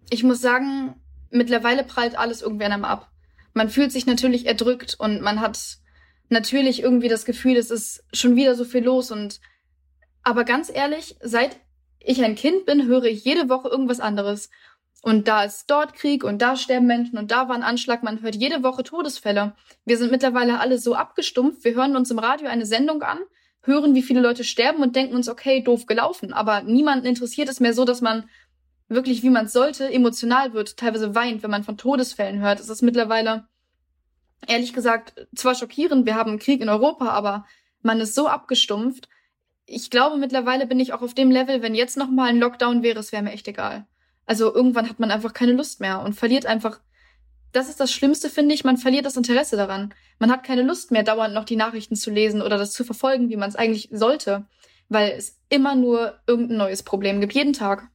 Ich 0.09 0.23
muss 0.23 0.39
sagen, 0.39 0.95
mittlerweile 1.31 1.83
prallt 1.83 2.17
alles 2.17 2.41
irgendwie 2.41 2.63
an 2.63 2.71
einem 2.71 2.85
ab. 2.85 3.11
Man 3.53 3.69
fühlt 3.69 3.91
sich 3.91 4.05
natürlich 4.05 4.45
erdrückt 4.45 4.95
und 4.97 5.21
man 5.21 5.41
hat 5.41 5.59
natürlich 6.29 6.81
irgendwie 6.81 7.09
das 7.09 7.25
Gefühl, 7.25 7.57
es 7.57 7.71
ist 7.71 8.05
schon 8.13 8.37
wieder 8.37 8.55
so 8.55 8.63
viel 8.63 8.85
los 8.85 9.11
und 9.11 9.41
aber 10.23 10.45
ganz 10.45 10.71
ehrlich, 10.73 11.17
seit 11.21 11.59
ich 11.99 12.23
ein 12.23 12.35
Kind 12.35 12.65
bin, 12.65 12.87
höre 12.87 13.03
ich 13.03 13.25
jede 13.25 13.49
Woche 13.49 13.67
irgendwas 13.67 13.99
anderes. 13.99 14.49
Und 15.01 15.27
da 15.29 15.43
ist 15.43 15.69
dort 15.69 15.93
Krieg 15.93 16.23
und 16.23 16.41
da 16.41 16.57
sterben 16.57 16.85
Menschen 16.85 17.17
und 17.17 17.31
da 17.31 17.47
war 17.47 17.55
ein 17.55 17.63
Anschlag. 17.63 18.03
Man 18.03 18.21
hört 18.21 18.35
jede 18.35 18.63
Woche 18.63 18.83
Todesfälle. 18.83 19.53
Wir 19.85 19.97
sind 19.97 20.11
mittlerweile 20.11 20.59
alle 20.59 20.77
so 20.77 20.93
abgestumpft. 20.93 21.63
Wir 21.63 21.75
hören 21.75 21.95
uns 21.95 22.11
im 22.11 22.19
Radio 22.19 22.49
eine 22.49 22.65
Sendung 22.65 23.01
an, 23.01 23.19
hören, 23.61 23.95
wie 23.95 24.01
viele 24.01 24.19
Leute 24.19 24.43
sterben 24.43 24.83
und 24.83 24.95
denken 24.95 25.15
uns, 25.15 25.29
okay, 25.29 25.61
doof 25.61 25.85
gelaufen. 25.85 26.33
Aber 26.33 26.63
niemanden 26.63 27.05
interessiert 27.05 27.47
es 27.47 27.61
mehr 27.61 27.73
so, 27.73 27.85
dass 27.85 28.01
man 28.01 28.29
wirklich, 28.89 29.23
wie 29.23 29.29
man 29.29 29.47
sollte, 29.47 29.89
emotional 29.89 30.53
wird, 30.53 30.75
teilweise 30.75 31.15
weint, 31.15 31.43
wenn 31.43 31.51
man 31.51 31.63
von 31.63 31.77
Todesfällen 31.77 32.41
hört. 32.41 32.59
Es 32.59 32.69
ist 32.69 32.81
mittlerweile, 32.81 33.47
ehrlich 34.47 34.73
gesagt, 34.73 35.27
zwar 35.33 35.55
schockierend, 35.55 36.05
wir 36.05 36.15
haben 36.15 36.31
einen 36.31 36.39
Krieg 36.39 36.59
in 36.59 36.69
Europa, 36.69 37.09
aber 37.09 37.45
man 37.81 38.01
ist 38.01 38.15
so 38.15 38.27
abgestumpft. 38.27 39.07
Ich 39.65 39.89
glaube, 39.89 40.17
mittlerweile 40.17 40.67
bin 40.67 40.79
ich 40.79 40.91
auch 40.91 41.03
auf 41.03 41.13
dem 41.13 41.31
Level, 41.31 41.61
wenn 41.61 41.75
jetzt 41.75 41.95
nochmal 41.95 42.29
ein 42.29 42.39
Lockdown 42.39 42.83
wäre, 42.83 42.99
es 42.99 43.11
wäre 43.13 43.23
mir 43.23 43.31
echt 43.31 43.47
egal. 43.47 43.87
Also 44.29 44.53
irgendwann 44.53 44.87
hat 44.87 44.99
man 44.99 45.09
einfach 45.09 45.33
keine 45.33 45.53
Lust 45.53 45.81
mehr 45.81 46.01
und 46.01 46.13
verliert 46.13 46.45
einfach. 46.45 46.79
Das 47.51 47.67
ist 47.67 47.79
das 47.79 47.91
Schlimmste, 47.91 48.29
finde 48.29 48.53
ich. 48.53 48.63
Man 48.63 48.77
verliert 48.77 49.07
das 49.07 49.17
Interesse 49.17 49.57
daran. 49.57 49.91
Man 50.19 50.29
hat 50.29 50.43
keine 50.43 50.61
Lust 50.61 50.91
mehr, 50.91 51.01
dauernd 51.01 51.33
noch 51.33 51.45
die 51.45 51.55
Nachrichten 51.55 51.95
zu 51.95 52.11
lesen 52.11 52.43
oder 52.43 52.59
das 52.59 52.71
zu 52.71 52.83
verfolgen, 52.83 53.29
wie 53.31 53.37
man 53.37 53.49
es 53.49 53.55
eigentlich 53.55 53.89
sollte, 53.91 54.45
weil 54.87 55.13
es 55.17 55.39
immer 55.49 55.73
nur 55.73 56.13
irgendein 56.27 56.57
neues 56.57 56.83
Problem 56.83 57.21
gibt, 57.21 57.33
jeden 57.33 57.53
Tag. 57.53 57.87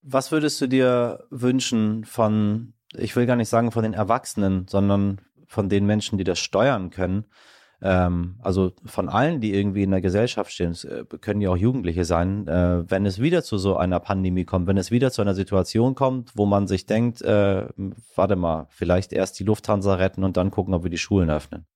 Was 0.00 0.32
würdest 0.32 0.58
du 0.62 0.66
dir 0.66 1.26
wünschen 1.28 2.06
von, 2.06 2.72
ich 2.94 3.14
will 3.14 3.26
gar 3.26 3.36
nicht 3.36 3.50
sagen 3.50 3.70
von 3.70 3.82
den 3.82 3.92
Erwachsenen, 3.92 4.66
sondern 4.68 5.20
von 5.46 5.68
den 5.68 5.84
Menschen, 5.84 6.16
die 6.16 6.24
das 6.24 6.38
steuern 6.38 6.88
können? 6.88 7.26
Ähm, 7.82 8.36
also 8.40 8.72
von 8.84 9.08
allen, 9.08 9.40
die 9.40 9.52
irgendwie 9.52 9.82
in 9.82 9.90
der 9.90 10.00
Gesellschaft 10.00 10.52
stehen, 10.52 10.76
äh, 10.84 11.04
können 11.18 11.40
ja 11.40 11.50
auch 11.50 11.56
Jugendliche 11.56 12.04
sein, 12.04 12.46
äh, 12.46 12.88
wenn 12.88 13.04
es 13.06 13.20
wieder 13.20 13.42
zu 13.42 13.58
so 13.58 13.76
einer 13.76 13.98
Pandemie 13.98 14.44
kommt, 14.44 14.68
wenn 14.68 14.76
es 14.76 14.90
wieder 14.90 15.10
zu 15.10 15.20
einer 15.20 15.34
Situation 15.34 15.94
kommt, 15.94 16.30
wo 16.34 16.46
man 16.46 16.68
sich 16.68 16.86
denkt, 16.86 17.22
äh, 17.22 17.66
warte 18.14 18.36
mal, 18.36 18.66
vielleicht 18.70 19.12
erst 19.12 19.38
die 19.40 19.44
Lufthansa 19.44 19.94
retten 19.94 20.22
und 20.22 20.36
dann 20.36 20.50
gucken, 20.50 20.74
ob 20.74 20.84
wir 20.84 20.90
die 20.90 20.98
Schulen 20.98 21.28
öffnen. 21.28 21.66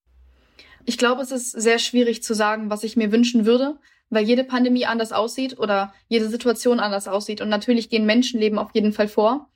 Ich 0.85 0.99
glaube, 0.99 1.23
es 1.23 1.33
ist 1.33 1.51
sehr 1.51 1.81
schwierig 1.81 2.23
zu 2.23 2.35
sagen, 2.35 2.71
was 2.71 2.85
ich 2.85 2.97
mir 2.97 3.11
wünschen 3.11 3.45
würde, 3.45 3.77
weil 4.09 4.25
jede 4.25 4.45
Pandemie 4.45 4.87
anders 4.87 5.11
aussieht 5.11 5.59
oder 5.59 5.92
jede 6.07 6.29
Situation 6.29 6.79
anders 6.79 7.09
aussieht. 7.09 7.40
Und 7.40 7.49
natürlich 7.49 7.90
gehen 7.90 8.07
Menschenleben 8.07 8.59
auf 8.59 8.71
jeden 8.73 8.92
Fall 8.92 9.09
vor. 9.09 9.51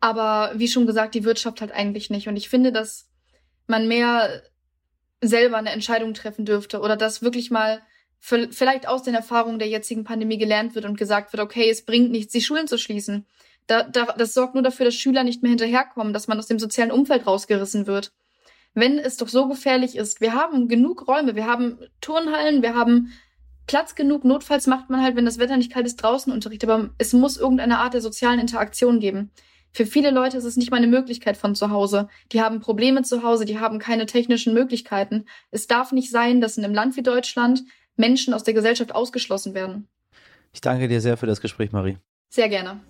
Aber 0.00 0.52
wie 0.54 0.68
schon 0.68 0.86
gesagt, 0.86 1.14
die 1.14 1.24
Wirtschaft 1.24 1.60
halt 1.60 1.72
eigentlich 1.72 2.08
nicht. 2.08 2.28
Und 2.28 2.36
ich 2.36 2.48
finde, 2.48 2.72
dass 2.72 3.10
man 3.66 3.86
mehr 3.86 4.42
selber 5.28 5.56
eine 5.56 5.70
Entscheidung 5.70 6.14
treffen 6.14 6.44
dürfte 6.44 6.80
oder 6.80 6.96
dass 6.96 7.22
wirklich 7.22 7.50
mal 7.50 7.80
vielleicht 8.18 8.88
aus 8.88 9.02
den 9.02 9.14
Erfahrungen 9.14 9.58
der 9.58 9.68
jetzigen 9.68 10.04
Pandemie 10.04 10.38
gelernt 10.38 10.74
wird 10.74 10.86
und 10.86 10.96
gesagt 10.96 11.32
wird, 11.32 11.42
okay, 11.42 11.68
es 11.68 11.84
bringt 11.84 12.10
nichts, 12.10 12.32
die 12.32 12.40
Schulen 12.40 12.66
zu 12.66 12.78
schließen. 12.78 13.26
Da, 13.66 13.82
da, 13.82 14.06
das 14.16 14.32
sorgt 14.32 14.54
nur 14.54 14.62
dafür, 14.62 14.86
dass 14.86 14.94
Schüler 14.94 15.24
nicht 15.24 15.42
mehr 15.42 15.50
hinterherkommen, 15.50 16.14
dass 16.14 16.26
man 16.26 16.38
aus 16.38 16.46
dem 16.46 16.58
sozialen 16.58 16.90
Umfeld 16.90 17.26
rausgerissen 17.26 17.86
wird. 17.86 18.12
Wenn 18.72 18.98
es 18.98 19.18
doch 19.18 19.28
so 19.28 19.46
gefährlich 19.46 19.96
ist, 19.96 20.20
wir 20.20 20.34
haben 20.34 20.68
genug 20.68 21.06
Räume, 21.06 21.34
wir 21.34 21.46
haben 21.46 21.78
Turnhallen, 22.00 22.62
wir 22.62 22.74
haben 22.74 23.12
Platz 23.66 23.94
genug. 23.94 24.24
Notfalls 24.24 24.66
macht 24.66 24.90
man 24.90 25.02
halt, 25.02 25.16
wenn 25.16 25.24
das 25.24 25.38
Wetter 25.38 25.56
nicht 25.56 25.72
kalt 25.72 25.86
ist, 25.86 25.96
draußen 25.96 26.32
Unterricht. 26.32 26.64
Aber 26.64 26.90
es 26.98 27.12
muss 27.12 27.36
irgendeine 27.36 27.78
Art 27.78 27.94
der 27.94 28.00
sozialen 28.00 28.40
Interaktion 28.40 29.00
geben. 29.00 29.30
Für 29.74 29.86
viele 29.86 30.12
Leute 30.12 30.36
ist 30.36 30.44
es 30.44 30.56
nicht 30.56 30.70
mal 30.70 30.76
eine 30.76 30.86
Möglichkeit 30.86 31.36
von 31.36 31.56
zu 31.56 31.70
Hause. 31.70 32.08
Die 32.30 32.40
haben 32.40 32.60
Probleme 32.60 33.02
zu 33.02 33.24
Hause, 33.24 33.44
die 33.44 33.58
haben 33.58 33.80
keine 33.80 34.06
technischen 34.06 34.54
Möglichkeiten. 34.54 35.24
Es 35.50 35.66
darf 35.66 35.90
nicht 35.90 36.12
sein, 36.12 36.40
dass 36.40 36.56
in 36.56 36.64
einem 36.64 36.74
Land 36.74 36.96
wie 36.96 37.02
Deutschland 37.02 37.64
Menschen 37.96 38.34
aus 38.34 38.44
der 38.44 38.54
Gesellschaft 38.54 38.94
ausgeschlossen 38.94 39.52
werden. 39.52 39.88
Ich 40.52 40.60
danke 40.60 40.86
dir 40.86 41.00
sehr 41.00 41.16
für 41.16 41.26
das 41.26 41.40
Gespräch, 41.40 41.72
Marie. 41.72 41.98
Sehr 42.30 42.48
gerne. 42.48 42.80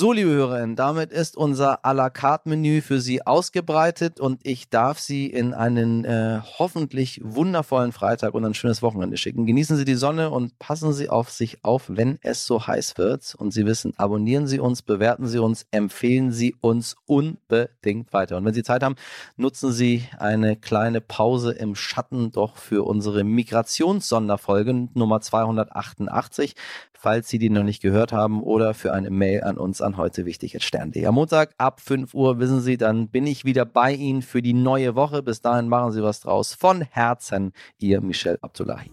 So, 0.00 0.14
liebe 0.14 0.30
Hörerinnen, 0.30 0.76
damit 0.76 1.12
ist 1.12 1.36
unser 1.36 1.84
à 1.84 1.92
la 1.92 2.08
carte 2.08 2.48
Menü 2.48 2.80
für 2.80 3.02
Sie 3.02 3.26
ausgebreitet 3.26 4.18
und 4.18 4.40
ich 4.44 4.70
darf 4.70 4.98
Sie 4.98 5.26
in 5.26 5.52
einen 5.52 6.06
äh, 6.06 6.40
hoffentlich 6.58 7.20
wundervollen 7.22 7.92
Freitag 7.92 8.32
und 8.32 8.46
ein 8.46 8.54
schönes 8.54 8.80
Wochenende 8.80 9.18
schicken. 9.18 9.44
Genießen 9.44 9.76
Sie 9.76 9.84
die 9.84 9.96
Sonne 9.96 10.30
und 10.30 10.58
passen 10.58 10.94
Sie 10.94 11.10
auf 11.10 11.28
sich 11.28 11.66
auf, 11.66 11.84
wenn 11.88 12.18
es 12.22 12.46
so 12.46 12.66
heiß 12.66 12.96
wird. 12.96 13.34
Und 13.34 13.50
Sie 13.50 13.66
wissen, 13.66 13.92
abonnieren 13.98 14.46
Sie 14.46 14.58
uns, 14.58 14.80
bewerten 14.80 15.26
Sie 15.26 15.38
uns, 15.38 15.66
empfehlen 15.70 16.32
Sie 16.32 16.54
uns 16.62 16.96
unbedingt 17.04 18.14
weiter. 18.14 18.38
Und 18.38 18.46
wenn 18.46 18.54
Sie 18.54 18.62
Zeit 18.62 18.82
haben, 18.82 18.96
nutzen 19.36 19.70
Sie 19.70 20.04
eine 20.18 20.56
kleine 20.56 21.02
Pause 21.02 21.52
im 21.52 21.74
Schatten 21.74 22.32
doch 22.32 22.56
für 22.56 22.86
unsere 22.86 23.22
Migrationssonderfolge 23.22 24.88
Nummer 24.94 25.20
288 25.20 26.54
falls 27.00 27.30
Sie 27.30 27.38
die 27.38 27.48
noch 27.48 27.62
nicht 27.62 27.80
gehört 27.80 28.12
haben, 28.12 28.42
oder 28.42 28.74
für 28.74 28.92
eine 28.92 29.10
Mail 29.10 29.42
an 29.42 29.56
uns 29.56 29.80
an 29.80 29.89
heute 29.96 30.26
wichtig 30.26 30.56
Stern.de. 30.62 31.06
Am 31.06 31.14
Montag 31.14 31.54
ab 31.58 31.80
5 31.80 32.14
Uhr 32.14 32.38
wissen 32.38 32.60
Sie, 32.60 32.76
dann 32.76 33.08
bin 33.08 33.26
ich 33.26 33.44
wieder 33.44 33.64
bei 33.64 33.92
Ihnen 33.92 34.22
für 34.22 34.42
die 34.42 34.54
neue 34.54 34.94
Woche. 34.94 35.22
Bis 35.22 35.40
dahin 35.40 35.68
machen 35.68 35.92
Sie 35.92 36.02
was 36.02 36.20
draus. 36.20 36.54
Von 36.54 36.82
Herzen, 36.82 37.52
Ihr 37.78 38.00
Michel 38.00 38.38
Abdullahi. 38.42 38.90